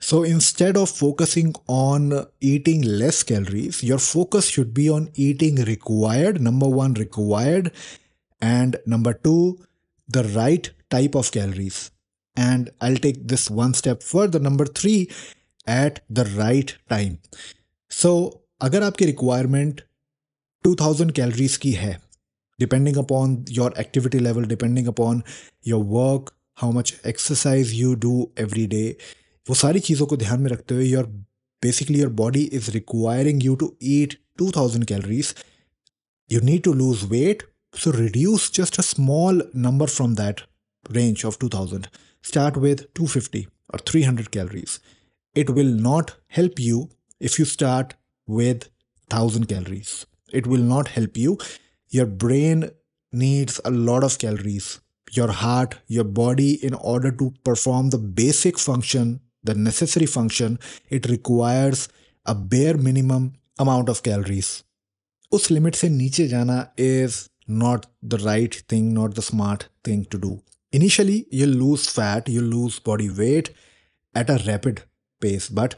so 0.00 0.22
instead 0.22 0.76
of 0.76 0.90
focusing 0.90 1.54
on 1.66 2.26
eating 2.40 2.82
less 2.82 3.22
calories, 3.22 3.82
your 3.82 3.98
focus 3.98 4.48
should 4.48 4.74
be 4.74 4.88
on 4.88 5.08
eating 5.14 5.56
required, 5.64 6.40
number 6.40 6.68
one, 6.68 6.94
required, 6.94 7.72
and 8.42 8.76
number 8.86 9.14
two, 9.14 9.58
the 10.08 10.24
right 10.24 10.70
type 10.90 11.14
of 11.14 11.32
calories. 11.32 11.90
And 12.36 12.70
I'll 12.80 12.96
take 12.96 13.26
this 13.28 13.50
one 13.50 13.74
step 13.74 14.02
further. 14.02 14.38
Number 14.38 14.66
three, 14.66 15.10
at 15.66 16.00
the 16.08 16.24
right 16.36 16.74
time. 16.88 17.18
So 17.90 18.10
अगर 18.60 18.82
आपकी 18.82 19.04
requirement 19.04 19.80
2000 20.64 21.12
calories 21.16 21.56
की 21.64 21.72
है 21.72 21.92
depending 22.58 22.96
upon 22.98 23.44
your 23.50 23.74
activity 23.78 24.18
level 24.18 24.44
depending 24.48 24.86
upon 24.88 25.22
your 25.66 25.84
work 25.84 26.32
how 26.58 26.72
much 26.72 26.94
exercise 27.06 27.72
you 27.74 27.94
do 28.04 28.14
every 28.40 28.66
day 28.74 28.84
वो 29.46 29.54
सारी 29.54 29.80
चीज़ों 29.88 30.06
को 30.06 30.16
ध्यान 30.16 30.40
में 30.40 30.50
रखते 30.50 30.74
हुए 30.74 30.86
your 30.86 31.06
basically 31.62 32.00
your 32.00 32.10
body 32.22 32.42
is 32.58 32.70
requiring 32.74 33.44
you 33.44 33.54
to 33.56 33.74
eat 33.96 34.18
two 34.38 34.50
thousand 34.56 34.84
calories 34.84 35.34
you 36.30 36.40
need 36.50 36.62
to 36.62 36.72
lose 36.72 37.04
weight 37.10 37.42
so 37.74 37.90
reduce 37.92 38.44
just 38.48 38.78
a 38.78 38.82
small 38.82 39.40
number 39.64 39.86
from 39.86 40.12
that 40.14 40.42
range 40.86 41.24
of 41.24 41.38
2000 41.38 41.88
start 42.22 42.56
with 42.56 42.82
250 42.94 43.48
or 43.72 43.78
300 43.78 44.30
calories 44.30 44.78
it 45.34 45.50
will 45.50 45.74
not 45.88 46.14
help 46.28 46.58
you 46.58 46.88
if 47.20 47.38
you 47.38 47.44
start 47.44 47.94
with 48.26 48.68
1000 49.10 49.48
calories 49.48 50.06
it 50.32 50.46
will 50.46 50.66
not 50.74 50.88
help 50.88 51.16
you 51.16 51.38
your 51.90 52.06
brain 52.06 52.68
needs 53.12 53.60
a 53.64 53.70
lot 53.70 54.04
of 54.04 54.18
calories 54.18 54.80
your 55.12 55.30
heart 55.42 55.76
your 55.86 56.04
body 56.04 56.52
in 56.70 56.74
order 56.74 57.10
to 57.10 57.32
perform 57.44 57.90
the 57.90 58.02
basic 58.22 58.58
function 58.58 59.20
the 59.46 59.54
necessary 59.54 60.06
function, 60.06 60.58
it 60.90 61.08
requires 61.08 61.88
a 62.26 62.34
bare 62.34 62.76
minimum 62.76 63.34
amount 63.64 63.88
of 63.94 64.02
calories. 64.08 64.54
उस 65.32 65.50
limit 65.50 65.74
से 65.74 65.88
नीचे 65.88 66.26
जाना 66.28 66.56
is 66.78 67.14
not 67.62 67.86
the 68.10 68.14
right 68.22 68.56
thing 68.72 68.92
not 68.92 69.14
the 69.14 69.20
smart 69.28 69.64
thing 69.86 70.04
to 70.10 70.18
do 70.18 70.30
Initially 70.73 71.25
you 71.33 71.47
lose 71.47 71.87
fat 71.89 72.29
you 72.29 72.41
lose 72.41 72.79
body 72.85 73.07
weight 73.09 73.49
at 74.15 74.31
a 74.31 74.37
rapid 74.45 74.79
pace 75.21 75.47
but 75.51 75.73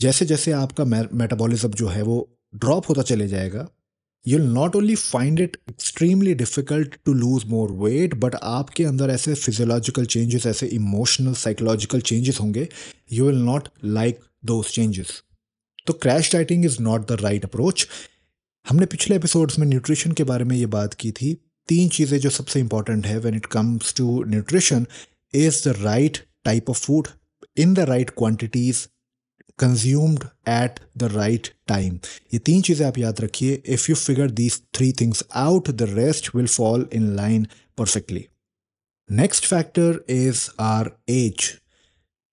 जैसे 0.00 0.26
जैसे 0.26 0.52
आपका 0.52 0.84
metabolism 0.84 1.70
जो 1.72 1.88
है 1.88 2.02
वो 2.02 2.18
ड्रॉप 2.54 2.88
होता 2.88 3.02
चले 3.02 3.28
जाएगा 3.28 3.68
you 4.26 4.38
not 4.38 4.76
only 4.76 4.94
find 4.94 5.40
it 5.40 5.56
extremely 5.70 6.34
difficult 6.34 6.94
to 7.04 7.12
lose 7.12 7.44
more 7.44 7.72
weight 7.78 8.14
but 8.14 8.34
आपके 8.42 8.84
अंदर 8.84 9.10
ऐसे 9.10 9.34
फिजियोलॉजिकल 9.34 10.04
चेंजेस 10.06 10.46
ऐसे 10.46 10.66
इमोशनल 10.72 11.34
साइकोलॉजिकल 11.34 12.00
चेंजेस 12.00 12.40
होंगे 12.40 12.68
you 13.12 13.26
will 13.26 13.38
not 13.42 13.68
like 13.84 14.20
those 14.44 14.66
changes 14.66 15.22
तो 15.86 15.92
crash 15.92 16.32
dieting 16.32 16.64
is 16.64 16.80
not 16.82 17.08
the 17.08 17.20
right 17.20 17.44
approach 17.44 17.86
हमने 18.66 18.86
पिछले 18.86 19.16
एपिसोड्स 19.16 19.58
में 19.58 19.66
nutrition 19.66 20.12
के 20.12 20.24
बारे 20.24 20.44
में 20.44 20.56
ये 20.56 20.66
बात 20.66 20.94
की 20.94 21.10
थी 21.12 21.36
तीन 21.68 21.88
चीज़ें 21.88 22.18
जो 22.18 22.30
सबसे 22.30 22.60
इंपॉर्टेंट 22.60 23.06
है 23.06 23.18
when 23.18 23.34
it 23.34 23.46
comes 23.46 23.94
to 23.94 24.24
nutrition 24.24 24.86
is 25.34 25.68
the 25.68 25.74
right 25.78 26.18
type 26.44 26.70
of 26.70 26.78
food 26.78 27.08
in 27.56 27.74
the 27.74 27.78
right 27.78 28.10
quantities 28.10 28.86
consumed 29.58 30.24
at 30.48 30.80
the 30.98 31.04
right 31.04 31.48
time 31.66 31.98
ये 32.34 32.38
तीन 32.38 32.62
चीज़ें 32.62 32.86
आप 32.86 32.98
याद 32.98 33.20
रखिए। 33.20 33.62
If 33.66 33.86
you 33.90 33.96
figure 33.96 34.30
these 34.30 34.62
three 34.74 34.92
things 34.92 35.24
out 35.34 35.70
the 35.70 35.82
rest 35.82 36.34
will 36.36 36.46
fall 36.46 36.88
in 36.92 37.16
line 37.16 37.46
perfectly 37.78 38.26
next 39.12 39.46
factor 39.46 40.04
is 40.08 40.48
our 40.60 40.90
age 41.08 41.60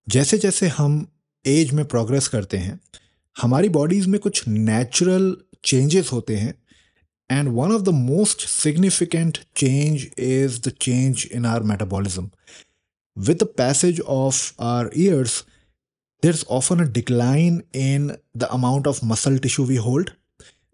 जैसे 0.09 0.38
जैसे 0.38 0.67
हम 0.67 1.07
as 1.45 1.71
में 1.71 1.85
प्रोग्रेस 1.85 2.27
करते 2.27 2.57
हैं, 2.57 2.79
हमारी 3.41 3.69
बॉडीज 3.69 4.07
में 4.07 4.19
कुछ 4.19 4.47
नेचुरल 4.47 5.38
चेंजेस 5.65 6.11
होते 6.11 6.35
हैं 6.35 6.61
and 7.30 7.49
one 7.49 7.73
of 7.73 7.80
the 7.83 7.88
most 7.88 8.47
significant 8.49 9.38
change 9.56 10.06
is 10.18 10.61
the 10.66 10.73
change 10.80 11.26
in 11.33 11.47
our 11.47 11.62
metabolism 11.73 12.28
with 13.16 13.38
the 13.38 13.47
passage 13.59 14.00
of 14.14 14.38
our 14.61 14.88
years 15.02 15.35
there's 16.23 16.42
often 16.56 16.80
a 16.80 16.87
decline 16.88 17.54
in 17.83 18.11
the 18.42 18.49
amount 18.56 18.90
of 18.90 18.99
muscle 19.12 19.38
tissue 19.38 19.64
we 19.71 19.76
hold 19.85 20.11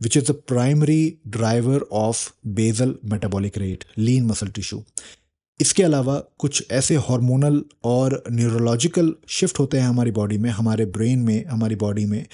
which 0.00 0.16
is 0.20 0.24
the 0.30 0.34
primary 0.52 1.02
driver 1.36 1.78
of 2.00 2.22
basal 2.60 2.94
metabolic 3.14 3.60
rate 3.64 3.84
lean 4.08 4.26
muscle 4.32 4.52
tissue 4.58 4.80
इसके 5.60 5.82
अलावा 5.82 6.18
कुछ 6.38 6.62
ऐसे 6.72 6.94
hormonal 7.06 7.62
और 7.84 8.22
neurological 8.30 9.14
shift 9.38 9.58
होते 9.58 9.78
हैं 9.78 9.86
हमारी 9.86 10.10
body 10.10 10.38
में 10.38 10.48
हमारे 10.50 10.86
ब्रेन 10.96 11.18
में 11.26 11.44
हमारी 11.46 11.76
बॉडी 11.82 12.04
में 12.06 12.24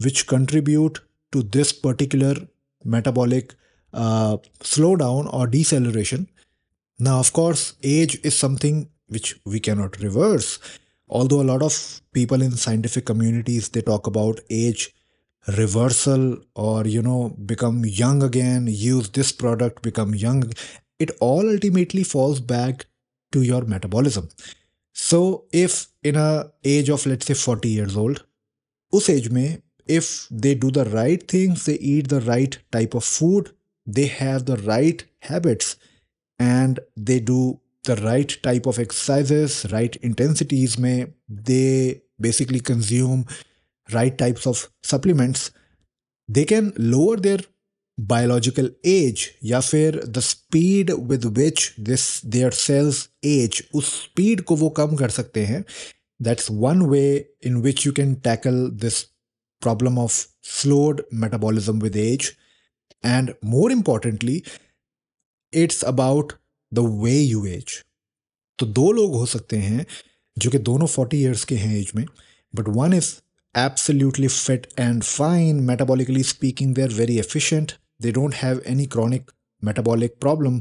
which 0.00 0.20
contribute 0.32 0.98
to 1.32 1.42
this 1.56 1.72
particular 1.86 2.34
metabolic 2.84 3.54
uh, 3.92 4.36
slowdown 4.60 5.32
or 5.32 5.46
deceleration. 5.46 6.28
Now, 6.98 7.18
of 7.20 7.32
course, 7.32 7.74
age 7.82 8.18
is 8.22 8.38
something 8.38 8.88
which 9.08 9.38
we 9.44 9.60
cannot 9.60 10.00
reverse. 10.00 10.58
Although 11.08 11.42
a 11.42 11.50
lot 11.52 11.62
of 11.62 12.00
people 12.12 12.42
in 12.42 12.52
scientific 12.52 13.04
communities 13.06 13.68
they 13.68 13.80
talk 13.80 14.06
about 14.06 14.40
age 14.50 14.92
reversal 15.56 16.38
or 16.56 16.84
you 16.86 17.02
know 17.02 17.36
become 17.46 17.84
young 17.84 18.22
again, 18.22 18.66
use 18.68 19.10
this 19.10 19.30
product, 19.30 19.82
become 19.82 20.14
young. 20.14 20.50
It 20.98 21.10
all 21.20 21.48
ultimately 21.48 22.02
falls 22.02 22.40
back 22.40 22.86
to 23.32 23.42
your 23.42 23.62
metabolism. 23.62 24.28
So 24.92 25.44
if 25.52 25.88
in 26.02 26.16
a 26.16 26.50
age 26.64 26.88
of 26.88 27.06
let's 27.06 27.26
say 27.26 27.34
40 27.34 27.68
years 27.68 27.96
old, 27.96 28.24
उस 28.92 29.10
as 29.10 29.28
में 29.28 29.62
if 29.86 30.26
they 30.30 30.54
do 30.54 30.70
the 30.70 30.84
right 30.84 31.26
things, 31.28 31.64
they 31.66 31.74
eat 31.74 32.08
the 32.08 32.20
right 32.20 32.58
type 32.72 32.94
of 32.94 33.04
food, 33.04 33.50
they 33.97 34.07
have 34.07 34.45
the 34.45 34.57
right 34.57 35.03
habits, 35.29 35.75
and 36.39 36.79
they 36.95 37.19
do 37.19 37.59
the 37.83 37.95
right 37.97 38.35
type 38.43 38.65
of 38.65 38.79
exercises, 38.79 39.65
right 39.71 39.95
intensities, 39.97 40.77
may 40.77 41.07
they 41.27 42.01
basically 42.19 42.59
consume 42.59 43.25
right 43.93 44.17
types 44.17 44.45
of 44.45 44.69
supplements, 44.83 45.51
they 46.27 46.45
can 46.45 46.73
lower 46.77 47.17
their 47.17 47.39
biological 47.97 48.69
age 48.83 49.29
या 49.43 49.59
फिर 49.59 49.99
the 50.13 50.21
speed 50.21 50.91
with 51.09 51.25
which 51.37 51.73
this 51.77 52.05
their 52.35 52.51
cells 52.51 53.01
age 53.23 53.61
उस 53.75 53.89
speed 54.03 54.41
को 54.41 54.55
वो 54.55 54.69
कम 54.79 54.95
कर 55.01 55.09
सकते 55.09 55.45
हैं 55.45 55.63
that's 56.27 56.49
one 56.49 56.87
way 56.93 57.27
in 57.41 57.61
which 57.65 57.85
you 57.85 57.93
can 57.99 58.15
tackle 58.27 58.69
this 58.83 59.05
problem 59.59 59.97
of 59.97 60.27
slowed 60.41 61.03
metabolism 61.11 61.79
with 61.79 61.95
age. 61.95 62.37
And 63.02 63.34
more 63.42 63.70
importantly, 63.70 64.44
it's 65.52 65.82
about 65.84 66.34
the 66.72 66.84
way 67.04 67.18
you 67.18 67.46
age. 67.46 67.82
तो 68.58 68.66
दो 68.66 68.90
लोग 68.92 69.14
हो 69.14 69.26
सकते 69.26 69.56
हैं 69.58 69.86
जो 70.36 70.50
कि 70.50 70.58
दोनों 70.68 70.86
40 70.88 71.14
ईयर्स 71.14 71.44
के 71.44 71.56
हैं 71.56 71.76
एज 71.78 71.92
में 71.96 72.04
but 72.52 72.68
one 72.76 72.94
is 72.94 73.14
absolutely 73.54 74.28
fit 74.32 74.64
and 74.84 75.04
fine 75.10 75.60
metabolically 75.68 76.22
speaking 76.30 76.72
they're 76.78 76.96
very 76.96 77.14
efficient 77.20 77.72
they 78.00 78.10
don't 78.16 78.36
have 78.40 78.58
any 78.72 78.86
chronic 78.94 79.30
metabolic 79.62 80.18
problem 80.24 80.58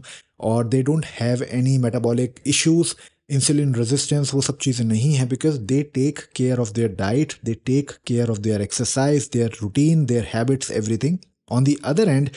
or 0.49 0.63
they 0.75 0.81
don't 0.89 1.09
have 1.17 1.43
any 1.59 1.75
metabolic 1.87 2.39
issues 2.53 2.95
insulin 3.29 3.73
resistance 3.75 4.33
वो 4.33 4.41
सब 4.41 4.57
चीज़ें 4.61 4.83
नहीं 4.85 5.13
हैं 5.13 5.27
because 5.29 5.55
they 5.69 5.81
take 5.93 6.19
care 6.35 6.59
of 6.59 6.71
their 6.71 6.89
diet 6.95 7.33
they 7.45 7.53
take 7.65 7.91
care 8.07 8.29
of 8.31 8.37
their 8.47 8.61
exercise 8.61 9.29
their 9.33 9.57
routine 9.61 10.05
their 10.11 10.27
habits 10.33 10.71
everything 10.71 11.17
on 11.51 11.63
the 11.63 11.75
other 11.85 12.09
end 12.09 12.29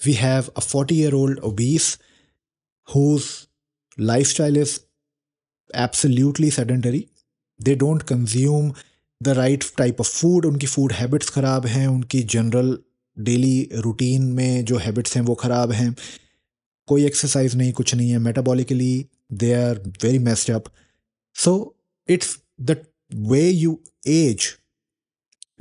we 0.00 0.12
have 0.14 0.48
a 0.56 0.62
40 0.62 0.96
year 0.96 1.14
old 1.14 1.38
obese 1.46 1.86
whose 2.88 3.46
lifestyle 3.98 4.56
is 4.56 4.74
absolutely 5.74 6.50
sedentary 6.50 7.00
they 7.60 7.74
don't 7.74 8.04
consume 8.10 8.68
the 9.20 9.34
right 9.34 9.66
type 9.80 10.02
of 10.04 10.10
food 10.18 10.46
उनकी 10.46 10.66
food 10.66 10.92
habits 10.92 11.30
ख़राब 11.30 11.66
हैं 11.66 11.86
उनकी 11.86 12.22
general 12.34 12.78
daily 13.16 13.68
routine 13.86 14.30
में 14.32 14.64
जो 14.64 14.76
habits 14.78 15.16
हैं 15.16 15.22
वो 15.24 15.34
ख़राब 15.34 15.72
हैं 15.72 15.94
कोई 16.88 17.04
एक्सरसाइज 17.06 17.56
नहीं 17.56 17.72
कुछ 17.80 17.94
नहीं 17.94 18.10
है 18.10 18.18
metabolically 18.28 18.92
they 19.40 19.52
are 19.54 19.76
very 20.02 20.18
messed 20.26 20.50
up 20.58 20.68
so 21.36 21.52
it's 22.08 22.30
the 22.70 22.76
way 23.32 23.46
you 23.64 23.72
age 24.06 24.46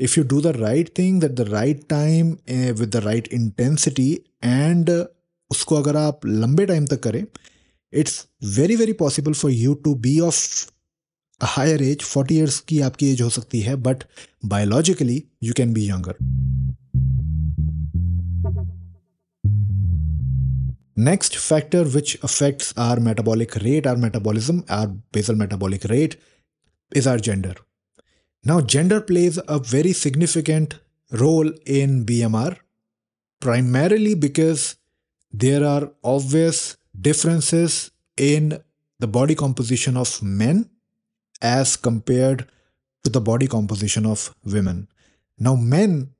if 0.01 0.15
you 0.15 0.23
do 0.23 0.39
the 0.41 0.53
right 0.53 0.89
thing 0.93 1.23
at 1.23 1.35
the 1.35 1.45
right 1.45 1.87
time 1.89 2.39
uh, 2.55 2.73
with 2.79 2.91
the 2.91 3.01
right 3.01 3.27
intensity 3.27 4.09
and 4.43 4.89
uh, 4.89 5.05
उसको 5.51 5.75
अगर 5.75 5.95
आप 5.95 6.25
लंबे 6.25 6.65
टाइम 6.65 6.85
तक 6.85 6.99
करें 7.03 7.23
it's 7.93 8.25
very 8.57 8.75
very 8.75 8.93
possible 9.01 9.33
for 9.33 9.51
you 9.51 9.73
to 9.83 9.93
be 10.05 10.19
of 10.19 10.71
higher 11.41 11.83
age 11.83 12.03
forty 12.03 12.35
years 12.35 12.59
की 12.69 12.79
आपकी 12.87 13.09
as 13.11 13.21
हो 13.21 13.29
सकती 13.29 13.59
है 13.61 13.75
but 13.87 14.03
biologically 14.45 15.23
you 15.43 15.53
can 15.57 15.73
be 15.73 15.89
younger 15.89 16.25
Next 20.97 21.35
factor 21.37 21.79
which 21.85 22.11
affects 22.27 22.69
our 22.75 22.99
metabolic 22.99 23.55
rate, 23.63 23.87
our 23.89 23.97
metabolism, 23.97 24.61
our 24.67 24.87
basal 25.17 25.35
metabolic 25.35 25.83
rate 25.91 26.15
is 26.91 27.09
our 27.11 27.19
gender. 27.27 27.51
Now, 28.43 28.61
gender 28.61 29.01
plays 29.01 29.39
a 29.47 29.59
very 29.59 29.93
significant 29.93 30.79
role 31.11 31.51
in 31.65 32.05
BMR, 32.05 32.57
primarily 33.39 34.15
because 34.15 34.77
there 35.31 35.65
are 35.65 35.91
obvious 36.03 36.77
differences 36.99 37.91
in 38.17 38.59
the 38.99 39.07
body 39.07 39.35
composition 39.35 39.97
of 39.97 40.21
men 40.23 40.69
as 41.41 41.75
compared 41.75 42.47
to 43.03 43.09
the 43.09 43.21
body 43.21 43.47
composition 43.47 44.05
of 44.05 44.33
women. 44.43 44.87
Now, 45.37 45.55
men 45.55 46.13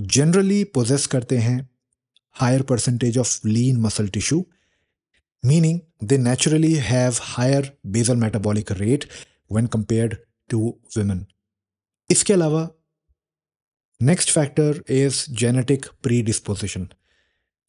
generally 0.00 0.64
possess 0.64 1.06
करते 1.06 1.38
हैं 1.38 1.68
higher 2.40 2.62
percentage 2.62 3.18
of 3.18 3.40
lean 3.44 3.80
muscle 3.80 4.08
tissue, 4.08 4.44
meaning 5.42 5.82
they 6.00 6.16
naturally 6.16 6.74
have 6.76 7.18
higher 7.18 7.62
basal 7.84 8.16
metabolic 8.16 8.70
rate 8.70 9.06
when 9.48 9.66
compared 9.66 10.18
to 10.48 10.78
women. 10.96 11.26
इसके 12.09 12.33
अलावा 12.33 12.67
next 14.01 14.31
factor 14.31 14.83
is 14.93 15.23
genetic 15.35 15.85
predisposition 16.21 16.87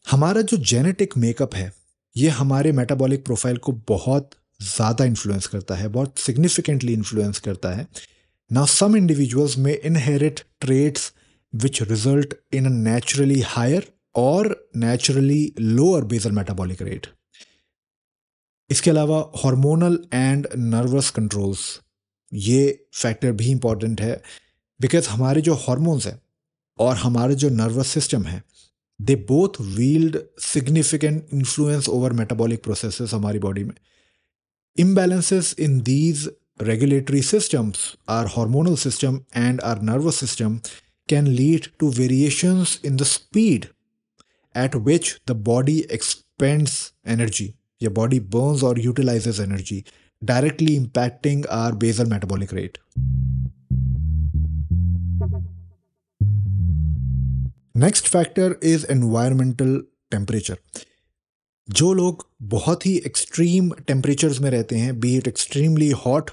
हमारा 0.07 0.42
जो 0.42 0.57
genetic 0.57 1.16
makeup 1.16 1.55
है, 1.55 1.72
ये 2.16 2.29
हमारे 2.31 2.72
metabolic 2.72 3.24
profile 3.24 3.57
को 3.57 3.72
बहुत 3.88 4.31
ज़्यादा 4.61 5.05
इन्फ्लुएंस 5.05 5.46
करता 5.46 5.74
है, 5.74 5.88
बहुत 5.88 6.18
सिग्निफिकेंटली 6.18 6.92
इन्फ्लुएंस 6.92 7.38
करता 7.38 7.72
है। 7.72 7.87
नाउ 8.51 8.66
सम 8.66 8.96
इंडिविजुअल्स 8.96 9.57
में 9.59 9.72
inherit 9.74 10.40
traits 10.61 11.12
which 11.53 11.83
result 11.83 12.35
in 12.55 12.66
a 12.66 12.70
naturally 12.70 13.40
higher 13.46 13.92
और 14.16 14.55
naturally 14.77 15.53
lower 15.61 16.05
basal 16.05 16.33
metabolic 16.33 16.83
rate 16.83 17.07
इसके 18.70 18.90
अलावा 18.90 19.18
हार्मोनल 19.37 19.98
एंड 20.12 20.46
नर्वस 20.57 21.11
कंट्रोल्स 21.11 21.61
ये 22.33 22.87
फैक्टर 22.95 23.33
भी 23.33 23.51
इंपॉर्टेंट 23.51 24.01
है 24.01 24.21
बिकॉज़ 24.81 25.09
हमारे 25.09 25.41
जो 25.41 25.55
हॉर्मोन्स 25.55 26.07
हैं 26.07 26.21
और 26.79 26.97
हमारे 26.97 27.35
जो 27.35 27.49
नर्वस 27.51 27.87
सिस्टम 27.87 28.23
है 28.23 28.43
they 29.01 29.14
both 29.29 29.61
wield 29.61 30.19
significant 30.41 31.29
influence 31.33 31.88
over 31.88 32.12
metabolic 32.12 32.62
process 32.62 33.14
हमारी 33.14 33.38
बॉडी 33.38 33.64
में. 33.64 33.75
Imbalances 34.79 35.55
in 35.59 35.81
these 35.81 36.29
regulatory 36.62 37.23
systems 37.23 37.97
our 38.09 38.27
hormonal 38.27 38.77
system 38.77 39.21
and 39.37 39.61
our 39.61 39.83
nervous 39.83 40.17
system 40.21 40.59
can 41.09 41.27
lead 41.27 41.67
to 41.79 41.91
variations 41.91 42.81
in 42.85 42.97
the 42.97 43.03
speed 43.03 43.67
at 44.55 44.77
which 44.77 45.14
the 45.29 45.33
body 45.49 45.79
expends 45.93 46.93
energy 47.07 47.53
या 47.83 47.91
body 47.91 48.21
burns 48.35 48.62
और 48.62 48.81
utilises 48.81 49.41
energy 49.41 49.85
directly 50.21 50.78
impacting 50.78 51.45
our 51.52 51.73
basal 51.76 52.08
metabolic 52.08 52.52
rate. 52.54 52.78
Next 57.76 58.08
factor 58.08 58.56
is 58.63 58.86
environmental 58.91 59.71
temperature 60.12 60.58
जो 61.67 61.93
लोग 61.93 62.26
बहुत 62.49 62.86
ही 62.86 62.95
extreme 63.06 63.69
temperatures 63.88 64.39
में 64.41 64.49
रहते 64.52 64.78
हैं 64.78 64.99
be 64.99 65.15
it 65.17 65.28
extremely 65.28 65.89
hot 66.06 66.30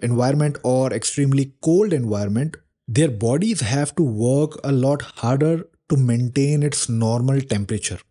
environment 0.00 0.58
और 0.64 0.94
extremely 0.94 1.44
cold 1.62 1.92
environment 1.92 2.56
their 2.88 3.16
bodies 3.22 3.62
have 3.62 3.94
to 3.96 4.06
work 4.18 4.60
a 4.64 4.70
lot 4.70 5.02
harder 5.16 5.64
to 5.88 5.96
maintain 5.96 6.62
its 6.62 6.86
normal 6.90 7.40
temperature 7.50 8.02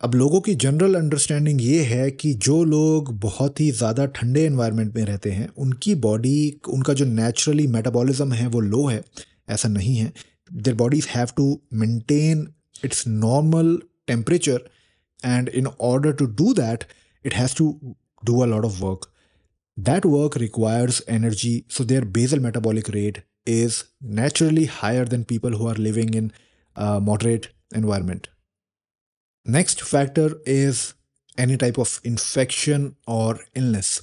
अब 0.00 0.14
लोगों 0.14 0.40
की 0.40 0.54
जनरल 0.54 0.94
अंडरस्टैंडिंग 0.94 1.60
ये 1.62 1.82
है 1.84 2.10
कि 2.10 2.32
जो 2.44 2.62
लोग 2.64 3.12
बहुत 3.20 3.60
ही 3.60 3.70
ज़्यादा 3.70 4.06
ठंडे 4.08 4.44
इन्वायरमेंट 4.46 4.94
में 4.94 5.04
रहते 5.04 5.30
हैं, 5.30 5.48
उनकी 5.48 5.94
बॉडी 5.96 6.60
उनका 6.68 6.92
जो 6.94 7.04
नेचुरली 7.04 7.66
मेटाबॉलिज्म 7.66 8.32
है, 8.32 8.46
वो 8.46 8.60
लो 8.60 8.86
है, 8.86 9.02
ऐसा 9.48 9.68
नहीं 9.68 9.96
है। 9.96 10.12
Their 10.50 10.74
bodies 10.74 11.06
have 11.08 11.28
to 11.36 11.60
maintain 11.74 12.46
its 12.84 13.06
normal 13.08 13.76
temperature 14.06 14.68
and 15.22 15.48
in 15.48 15.66
order 15.66 16.12
to 16.12 16.26
do 16.34 16.52
that 16.54 16.84
it 17.24 17.34
has 17.34 17.56
to 17.56 17.70
do 18.22 18.40
a 18.40 18.46
lot 18.46 18.64
of 18.64 18.82
work 18.82 19.06
that 19.76 20.06
work 20.06 20.36
requires 20.38 21.02
energy 21.10 21.54
so 21.70 21.84
their 21.84 22.04
basal 22.16 22.40
metabolic 22.40 22.90
rate 22.90 23.22
is 23.48 23.82
naturally 24.16 24.68
higher 24.72 25.08
than 25.08 25.22
people 25.28 25.54
who 25.54 25.68
are 25.68 25.78
living 25.78 26.16
in 26.16 26.30
moderate 27.02 27.46
environment 27.76 28.26
next 29.50 29.82
factor 29.82 30.42
is 30.48 30.80
any 31.38 31.56
type 31.56 31.78
of 31.78 32.00
infection 32.06 32.90
और 33.08 33.44
illness 33.56 34.00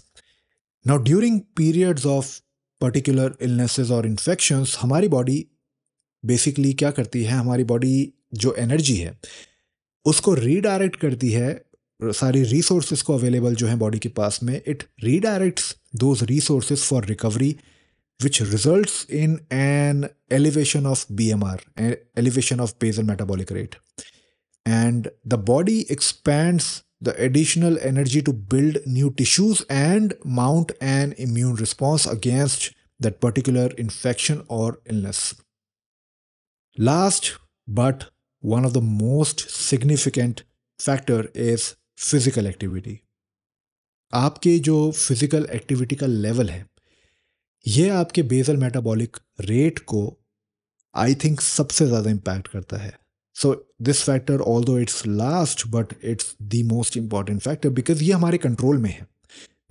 now 0.86 1.04
during 1.04 1.40
periods 1.58 2.06
of 2.06 2.40
particular 2.82 3.38
illnesses 3.42 3.92
और 3.92 4.06
infections 4.08 4.78
हमारी 4.82 5.08
body 5.08 5.46
basically 6.24 6.74
क्या 6.74 6.92
करती 6.92 7.24
है? 7.24 7.32
हमारी 7.32 7.64
body 7.64 8.14
जो 8.34 8.54
energy 8.60 8.96
है, 8.96 9.18
उसको 10.06 10.34
रीडायरेक्ट 10.34 10.96
करती 10.96 11.32
है। 11.32 11.50
सारी 12.02 12.44
रिसोर्सेज 12.44 13.02
को 13.02 13.14
अवेलेबल 13.14 13.56
जो 13.56 13.68
है 13.68 13.76
बॉडी 13.76 14.00
के 14.00 14.10
पास 14.10 14.40
में 14.44 14.62
it 14.68 14.84
redirects 15.04 15.76
those 15.96 16.24
resources 16.24 16.80
for 16.80 17.06
recovery 17.06 17.56
which 18.20 18.42
result 18.42 19.12
in 19.12 19.40
an 19.52 20.06
elevation 20.32 20.86
of 20.86 21.06
B 21.14 21.30
M 21.30 21.44
R 21.44 21.64
elevation 22.18 22.60
of 22.60 22.74
basal 22.82 23.04
metabolic 23.04 23.52
rate 23.52 23.76
And 24.67 25.11
the 25.25 25.39
body 25.39 25.91
expands 25.91 26.85
the 27.01 27.15
additional 27.21 27.79
energy 27.81 28.23
to 28.23 28.33
build 28.33 28.79
new 28.87 29.11
tissues 29.11 29.63
and 29.69 30.15
mount 30.25 30.73
an 30.81 31.13
immune 31.19 31.57
response 31.57 32.07
against 32.07 32.73
that 33.01 33.21
particular 33.21 33.67
infection 33.77 34.45
or 34.49 34.81
illness. 34.87 35.35
Last 36.79 37.39
but 37.67 38.11
one 38.43 38.65
of 38.65 38.73
the 38.73 38.81
most 38.81 39.51
significant 39.51 40.45
factor 40.79 41.21
is 41.35 41.75
physical 41.99 42.47
activity 42.47 42.99
आपके 44.13 44.59
जो 44.69 44.77
physical 44.93 45.47
activity 45.55 45.97
का 45.97 46.07
level 46.07 46.49
है 46.51 46.65
ये 47.65 47.89
आपके 47.89 48.23
basal 48.33 48.57
metabolic 48.57 49.17
rate 49.41 49.79
को 49.93 50.01
I 50.95 51.15
think 51.25 51.41
सबसे 51.41 51.87
ज़्यादा 51.87 52.11
impact 52.11 52.49
करता 52.49 52.77
है 52.77 52.93
so 53.37 53.55
this 53.83 54.03
factor 54.03 54.41
although 54.65 54.79
it's 54.79 55.07
last 55.07 55.67
but 55.69 55.93
it's 56.05 56.35
the 56.45 56.63
most 56.65 56.97
important 56.97 57.41
factor 57.43 57.69
because 57.71 58.03
ये 58.03 58.13
हमारे 58.13 58.39
कंट्रोल 58.39 58.79
में 58.79 58.91
है 58.91 59.07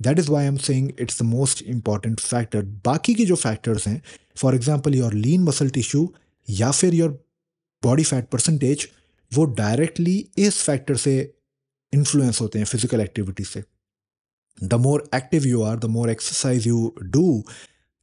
that 0.01 0.19
is 0.19 0.31
why 0.31 0.45
I'm 0.45 0.57
saying 0.59 0.89
it's 0.99 1.21
the 1.21 1.25
most 1.25 1.61
important 1.67 2.19
factor 2.19 2.61
बाकी 2.85 3.13
के 3.13 3.25
जो 3.25 3.35
फैक्टर्स 3.37 3.87
हैं 3.87 4.01
for 4.37 4.55
example 4.55 4.95
your 4.95 5.13
lean 5.15 5.43
muscle 5.43 5.69
tissue 5.69 6.07
या 6.47 6.71
फिर 6.71 6.93
योर 6.93 7.11
बॉडी 7.83 8.03
फैट 8.03 8.29
परसेंटेज 8.29 8.87
वो 9.31 9.45
डायरेक्टली 9.55 10.15
इस 10.37 10.61
फैक्टर 10.63 10.95
से 10.97 11.13
इन्फ्लुएंस 11.93 12.41
होते 12.41 12.59
हैं 12.59 12.65
फिजिकल 12.65 13.01
एक्टिविटी 13.01 13.43
से 13.43 13.63
the 14.57 14.73
more 14.79 15.09
active 15.15 15.45
you 15.47 15.61
are 15.63 15.79
the 15.79 15.85
more 15.89 16.09
exercise 16.09 16.67
you 16.67 16.93
do 17.03 17.43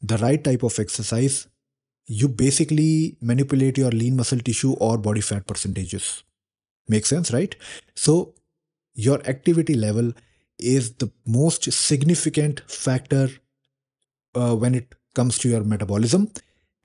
the 0.03 0.13
right 0.21 0.45
type 0.45 0.65
of 0.65 0.81
exercise 0.81 1.45
you 2.09 2.29
basically 2.29 3.17
manipulate 3.21 3.79
your 3.79 3.91
lean 3.91 4.17
muscle 4.17 4.39
tissue 4.39 4.73
or 4.75 4.97
body 4.99 5.21
fat 5.21 5.47
percentages. 5.47 6.25
Make 6.89 7.07
sense, 7.07 7.33
right? 7.33 7.55
So, 7.95 8.35
your 8.97 9.21
activity 9.29 9.75
level 9.75 10.13
is 10.59 10.93
the 10.95 11.11
most 11.27 11.71
significant 11.73 12.63
factor 12.67 13.29
uh, 14.35 14.57
when 14.57 14.75
it 14.75 14.95
comes 15.15 15.39
to 15.39 15.49
your 15.49 15.65
metabolism. 15.65 16.29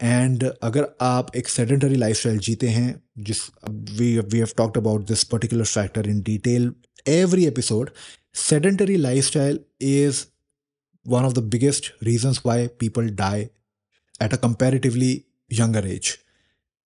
And 0.02 0.44
अगर 0.64 0.86
आप 1.02 1.36
एक 1.36 1.50
sedentary 1.50 1.96
life 1.96 2.28
जीते 2.28 2.68
हैं 2.68 2.88
जिस 3.26 3.42
we 3.70 4.08
we 4.20 4.40
have 4.40 4.50
talked 4.58 4.78
about 4.78 5.06
this 5.08 5.24
particular 5.34 5.66
factor 5.66 6.10
in 6.10 6.22
detail 6.22 6.72
every 7.08 7.46
episode 7.46 7.92
sedentary 8.34 8.98
lifestyle 8.98 9.58
is 9.80 10.28
one 11.06 11.26
of 11.26 11.34
the 11.36 11.42
biggest 11.42 11.92
reasons 12.02 12.44
why 12.44 12.68
people 12.84 13.08
die 13.08 13.50
at 14.21 14.33
a 14.33 14.39
comparatively 14.39 15.27
younger 15.51 15.85
age. 15.87 16.19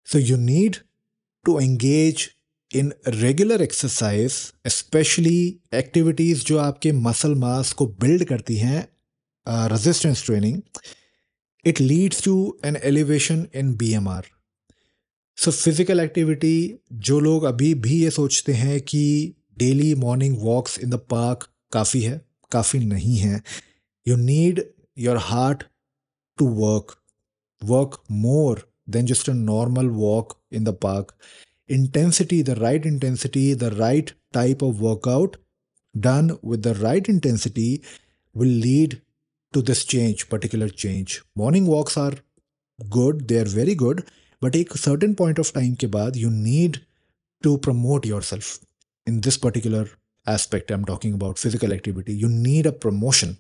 So 0.07 0.19
you 0.19 0.37
need 0.37 0.79
to 1.45 1.59
engage 1.59 2.37
in 2.71 2.93
regular 3.23 3.57
exercise, 3.57 4.53
especially 4.65 5.61
activities 5.73 6.45
जो 6.45 6.59
आपके 6.59 6.93
muscle 7.03 7.37
mass 7.37 7.73
को 7.73 7.87
build 8.05 8.25
करती 8.29 8.57
हैं 8.57 8.87
resistance 9.71 10.23
training 10.23 10.63
it 11.65 11.81
leads 11.81 12.21
to 12.21 12.37
an 12.65 12.77
elevation 12.83 13.47
in 13.55 13.77
BMR. 13.83 14.23
So 15.39 15.51
physical 15.51 16.01
activity 16.01 16.79
जो 17.07 17.19
लोग 17.21 17.45
अभी 17.45 17.73
भी 17.75 18.03
ये 18.03 18.11
सोचते 18.11 18.53
हैं 18.53 18.81
कि 18.81 19.03
daily 19.59 19.95
morning 19.95 20.37
walks 20.39 20.79
in 20.79 20.91
the 20.91 20.95
park 21.11 21.49
काफ़ी 21.73 22.01
है 22.01 22.21
काफ़ी 22.53 22.79
नहीं 22.79 23.17
है 23.17 23.43
you 24.07 24.17
need 24.17 24.63
your 24.99 25.17
heart 25.31 25.63
to 26.39 26.47
work 26.55 26.95
work 27.63 28.01
more 28.09 28.59
than 28.87 29.07
just 29.07 29.29
a 29.29 29.35
normal 29.35 29.89
walk 29.89 30.39
in 30.51 30.65
the 30.65 30.73
park. 30.73 31.15
Intensity, 31.69 32.43
the 32.43 32.57
right 32.57 32.85
intensity, 32.85 33.55
the 33.55 33.71
right 33.73 34.13
type 34.33 34.63
of 34.63 34.81
workout 34.81 35.37
done 35.99 36.39
with 36.43 36.63
the 36.63 36.75
right 36.75 37.09
intensity 37.09 37.83
will 38.35 38.49
lead 38.49 39.01
to 39.53 39.63
this 39.63 39.85
change, 39.85 40.29
particular 40.29 40.69
change. 40.69 41.23
Morning 41.37 41.67
walks 41.67 41.97
are 41.97 42.15
good, 42.91 43.29
they 43.29 43.39
are 43.39 43.45
very 43.45 43.75
good, 43.75 44.09
but 44.41 44.57
at 44.57 44.71
a 44.71 44.79
certain 44.79 45.15
point 45.15 45.39
of 45.39 45.53
time, 45.53 45.77
ke 45.77 45.91
baad, 45.97 46.17
you 46.17 46.31
need 46.31 46.85
to 47.43 47.59
promote 47.59 48.07
yourself 48.07 48.59
in 49.07 49.21
this 49.21 49.37
particular 49.37 49.89
aspect 50.27 50.71
I'm 50.71 50.85
talking 50.85 51.15
about 51.15 51.39
physical 51.39 51.73
activity. 51.73 52.15
You 52.15 52.29
need 52.29 52.67
a 52.67 52.73
promotion. 52.73 53.39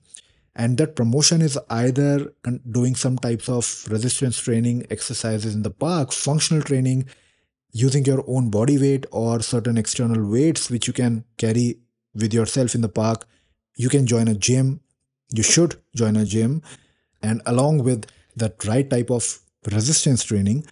And 0.54 0.76
that 0.78 0.96
promotion 0.96 1.40
is 1.40 1.58
either 1.70 2.32
doing 2.70 2.94
some 2.94 3.16
types 3.16 3.48
of 3.48 3.86
resistance 3.90 4.38
training 4.38 4.86
exercises 4.90 5.54
in 5.54 5.62
the 5.62 5.70
park, 5.70 6.12
functional 6.12 6.62
training, 6.62 7.06
using 7.72 8.04
your 8.04 8.22
own 8.26 8.50
body 8.50 8.78
weight 8.78 9.06
or 9.10 9.40
certain 9.40 9.78
external 9.78 10.30
weights 10.30 10.70
which 10.70 10.86
you 10.86 10.92
can 10.92 11.24
carry 11.38 11.78
with 12.14 12.34
yourself 12.34 12.74
in 12.74 12.82
the 12.82 12.88
park. 12.88 13.26
You 13.76 13.88
can 13.88 14.06
join 14.06 14.28
a 14.28 14.34
gym. 14.34 14.80
You 15.30 15.42
should 15.42 15.76
join 15.96 16.16
a 16.16 16.26
gym. 16.26 16.62
And 17.22 17.40
along 17.46 17.84
with 17.84 18.06
that 18.36 18.62
right 18.66 18.88
type 18.88 19.10
of 19.10 19.40
resistance 19.70 20.24
training 20.24 20.66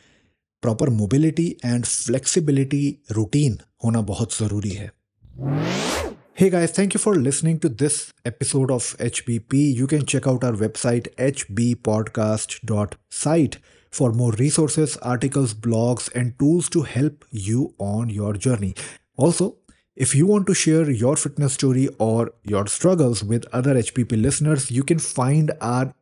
proper 0.61 0.91
mobility 0.91 1.59
and 1.63 1.87
flexibility 1.87 3.01
routine 3.17 3.59
hona 3.83 4.05
bahut 4.13 4.39
zaruri 4.41 4.77
hai 4.83 6.10
Hey 6.41 6.49
guys, 6.49 6.73
thank 6.73 6.95
you 6.95 6.99
for 6.99 7.17
listening 7.17 7.59
to 7.59 7.69
this 7.69 8.15
episode 8.25 8.71
of 8.71 8.97
HBP. 8.97 9.75
You 9.75 9.87
can 9.87 10.07
check 10.07 10.27
out 10.27 10.43
our 10.43 10.53
website 10.53 11.15
hbpodcast.site 11.17 13.59
for 13.91 14.13
more 14.13 14.33
resources, 14.33 14.97
articles, 15.03 15.53
blogs, 15.53 16.11
and 16.15 16.39
tools 16.39 16.71
to 16.71 16.81
help 16.81 17.27
you 17.31 17.75
on 17.77 18.09
your 18.09 18.33
journey. 18.33 18.75
Also, 19.19 19.57
if 19.95 20.15
you 20.15 20.27
want 20.27 20.47
to 20.47 20.55
share 20.55 20.91
your 20.91 21.15
fitness 21.15 21.53
story 21.53 21.91
or 21.99 22.33
your 22.43 22.67
struggles 22.69 23.23
with 23.23 23.45
other 23.53 23.75
HBP 23.75 24.23
listeners, 24.23 24.71
you 24.71 24.83
can 24.83 24.99
find 24.99 25.53
our, 25.61 25.93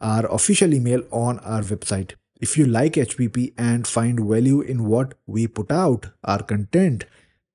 our 0.00 0.24
official 0.34 0.72
email 0.72 1.02
on 1.10 1.38
our 1.40 1.60
website. 1.60 2.14
If 2.40 2.56
you 2.56 2.64
like 2.64 2.94
HBP 2.94 3.52
and 3.58 3.86
find 3.86 4.18
value 4.18 4.62
in 4.62 4.86
what 4.86 5.12
we 5.26 5.46
put 5.46 5.70
out, 5.70 6.06
our 6.24 6.42
content, 6.42 7.04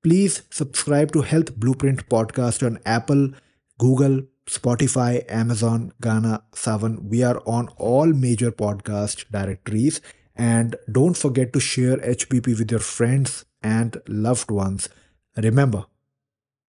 please 0.02 0.42
subscribe 0.50 1.12
to 1.12 1.22
Health 1.22 1.56
Blueprint 1.56 2.08
podcast 2.08 2.64
on 2.64 2.78
Apple, 2.84 3.30
Google, 3.78 4.22
Spotify, 4.46 5.24
Amazon, 5.28 5.92
Ghana, 6.00 6.42
Savan. 6.54 7.08
We 7.08 7.22
are 7.22 7.42
on 7.46 7.68
all 7.76 8.06
major 8.06 8.50
podcast 8.50 9.30
directories. 9.30 10.00
And 10.34 10.76
don't 10.90 11.16
forget 11.16 11.52
to 11.52 11.60
share 11.60 11.96
HBP 11.98 12.58
with 12.58 12.70
your 12.70 12.80
friends 12.80 13.44
and 13.62 14.00
loved 14.06 14.50
ones. 14.50 14.88
Remember, 15.36 15.86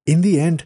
in 0.06 0.22
the 0.22 0.40
end, 0.40 0.66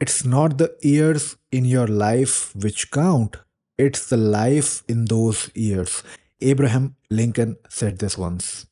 it's 0.00 0.24
not 0.24 0.58
the 0.58 0.74
years 0.80 1.36
in 1.50 1.64
your 1.64 1.86
life 1.86 2.54
which 2.56 2.90
count, 2.90 3.36
it's 3.78 4.08
the 4.08 4.16
life 4.16 4.82
in 4.88 5.04
those 5.04 5.50
years. 5.54 6.02
Abraham 6.40 6.96
Lincoln 7.10 7.56
said 7.68 7.98
this 7.98 8.18
once. 8.18 8.66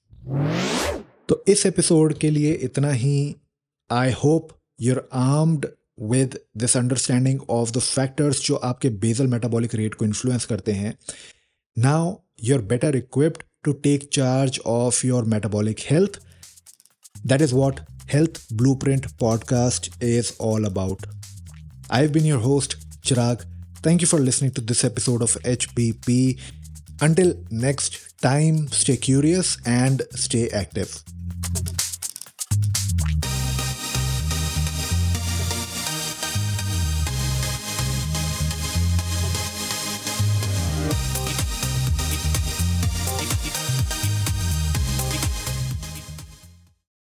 तो 1.30 1.44
इस 1.48 1.66
episode 1.66 2.18
के 2.18 2.30
लिए 2.30 2.52
इतना 2.52 2.90
ही। 2.90 3.36
I 3.90 4.12
hope 4.12 4.48
you're 4.80 5.08
armed 5.12 5.66
with 6.02 6.38
this 6.56 6.76
understanding 6.76 7.40
of 7.50 7.70
the 7.70 7.78
factors 7.78 8.40
जो 8.40 8.56
आपके 8.56 8.88
basal 8.88 9.26
metabolic 9.26 9.74
rate 9.74 9.94
को 9.94 10.04
influence 10.04 10.44
करते 10.44 10.72
हैं। 10.72 10.98
Now 11.78 12.16
you 12.44 12.56
are 12.56 12.62
better 12.62 12.96
equipped 12.96 13.42
to 13.64 13.72
take 13.72 14.10
charge 14.12 14.60
of 14.66 15.06
your 15.06 15.24
metabolic 15.24 15.78
health 15.90 16.20
that 17.26 17.42
is 17.42 17.54
what 17.54 17.80
health 18.12 18.46
blueprint 18.74 19.06
podcast 19.06 20.02
is 20.02 20.32
all 20.40 20.64
about 20.64 21.06
I 21.90 22.02
have 22.02 22.12
been 22.12 22.26
your 22.26 22.42
host 22.42 22.78
Chirag 23.04 23.50
Thank 23.82 24.02
you 24.02 24.08
for 24.08 24.18
listening 24.18 24.50
to 24.50 24.60
this 24.60 24.84
episode 24.84 25.22
of 25.22 25.36
HBP. 25.42 26.38
Until 27.00 27.30
next 27.50 27.96
time, 28.20 28.68
stay 28.68 28.98
curious 28.98 29.56
and 29.64 30.02
stay 30.14 30.50
active. 30.50 31.19
Thank 31.42 31.68
you. 31.68 31.79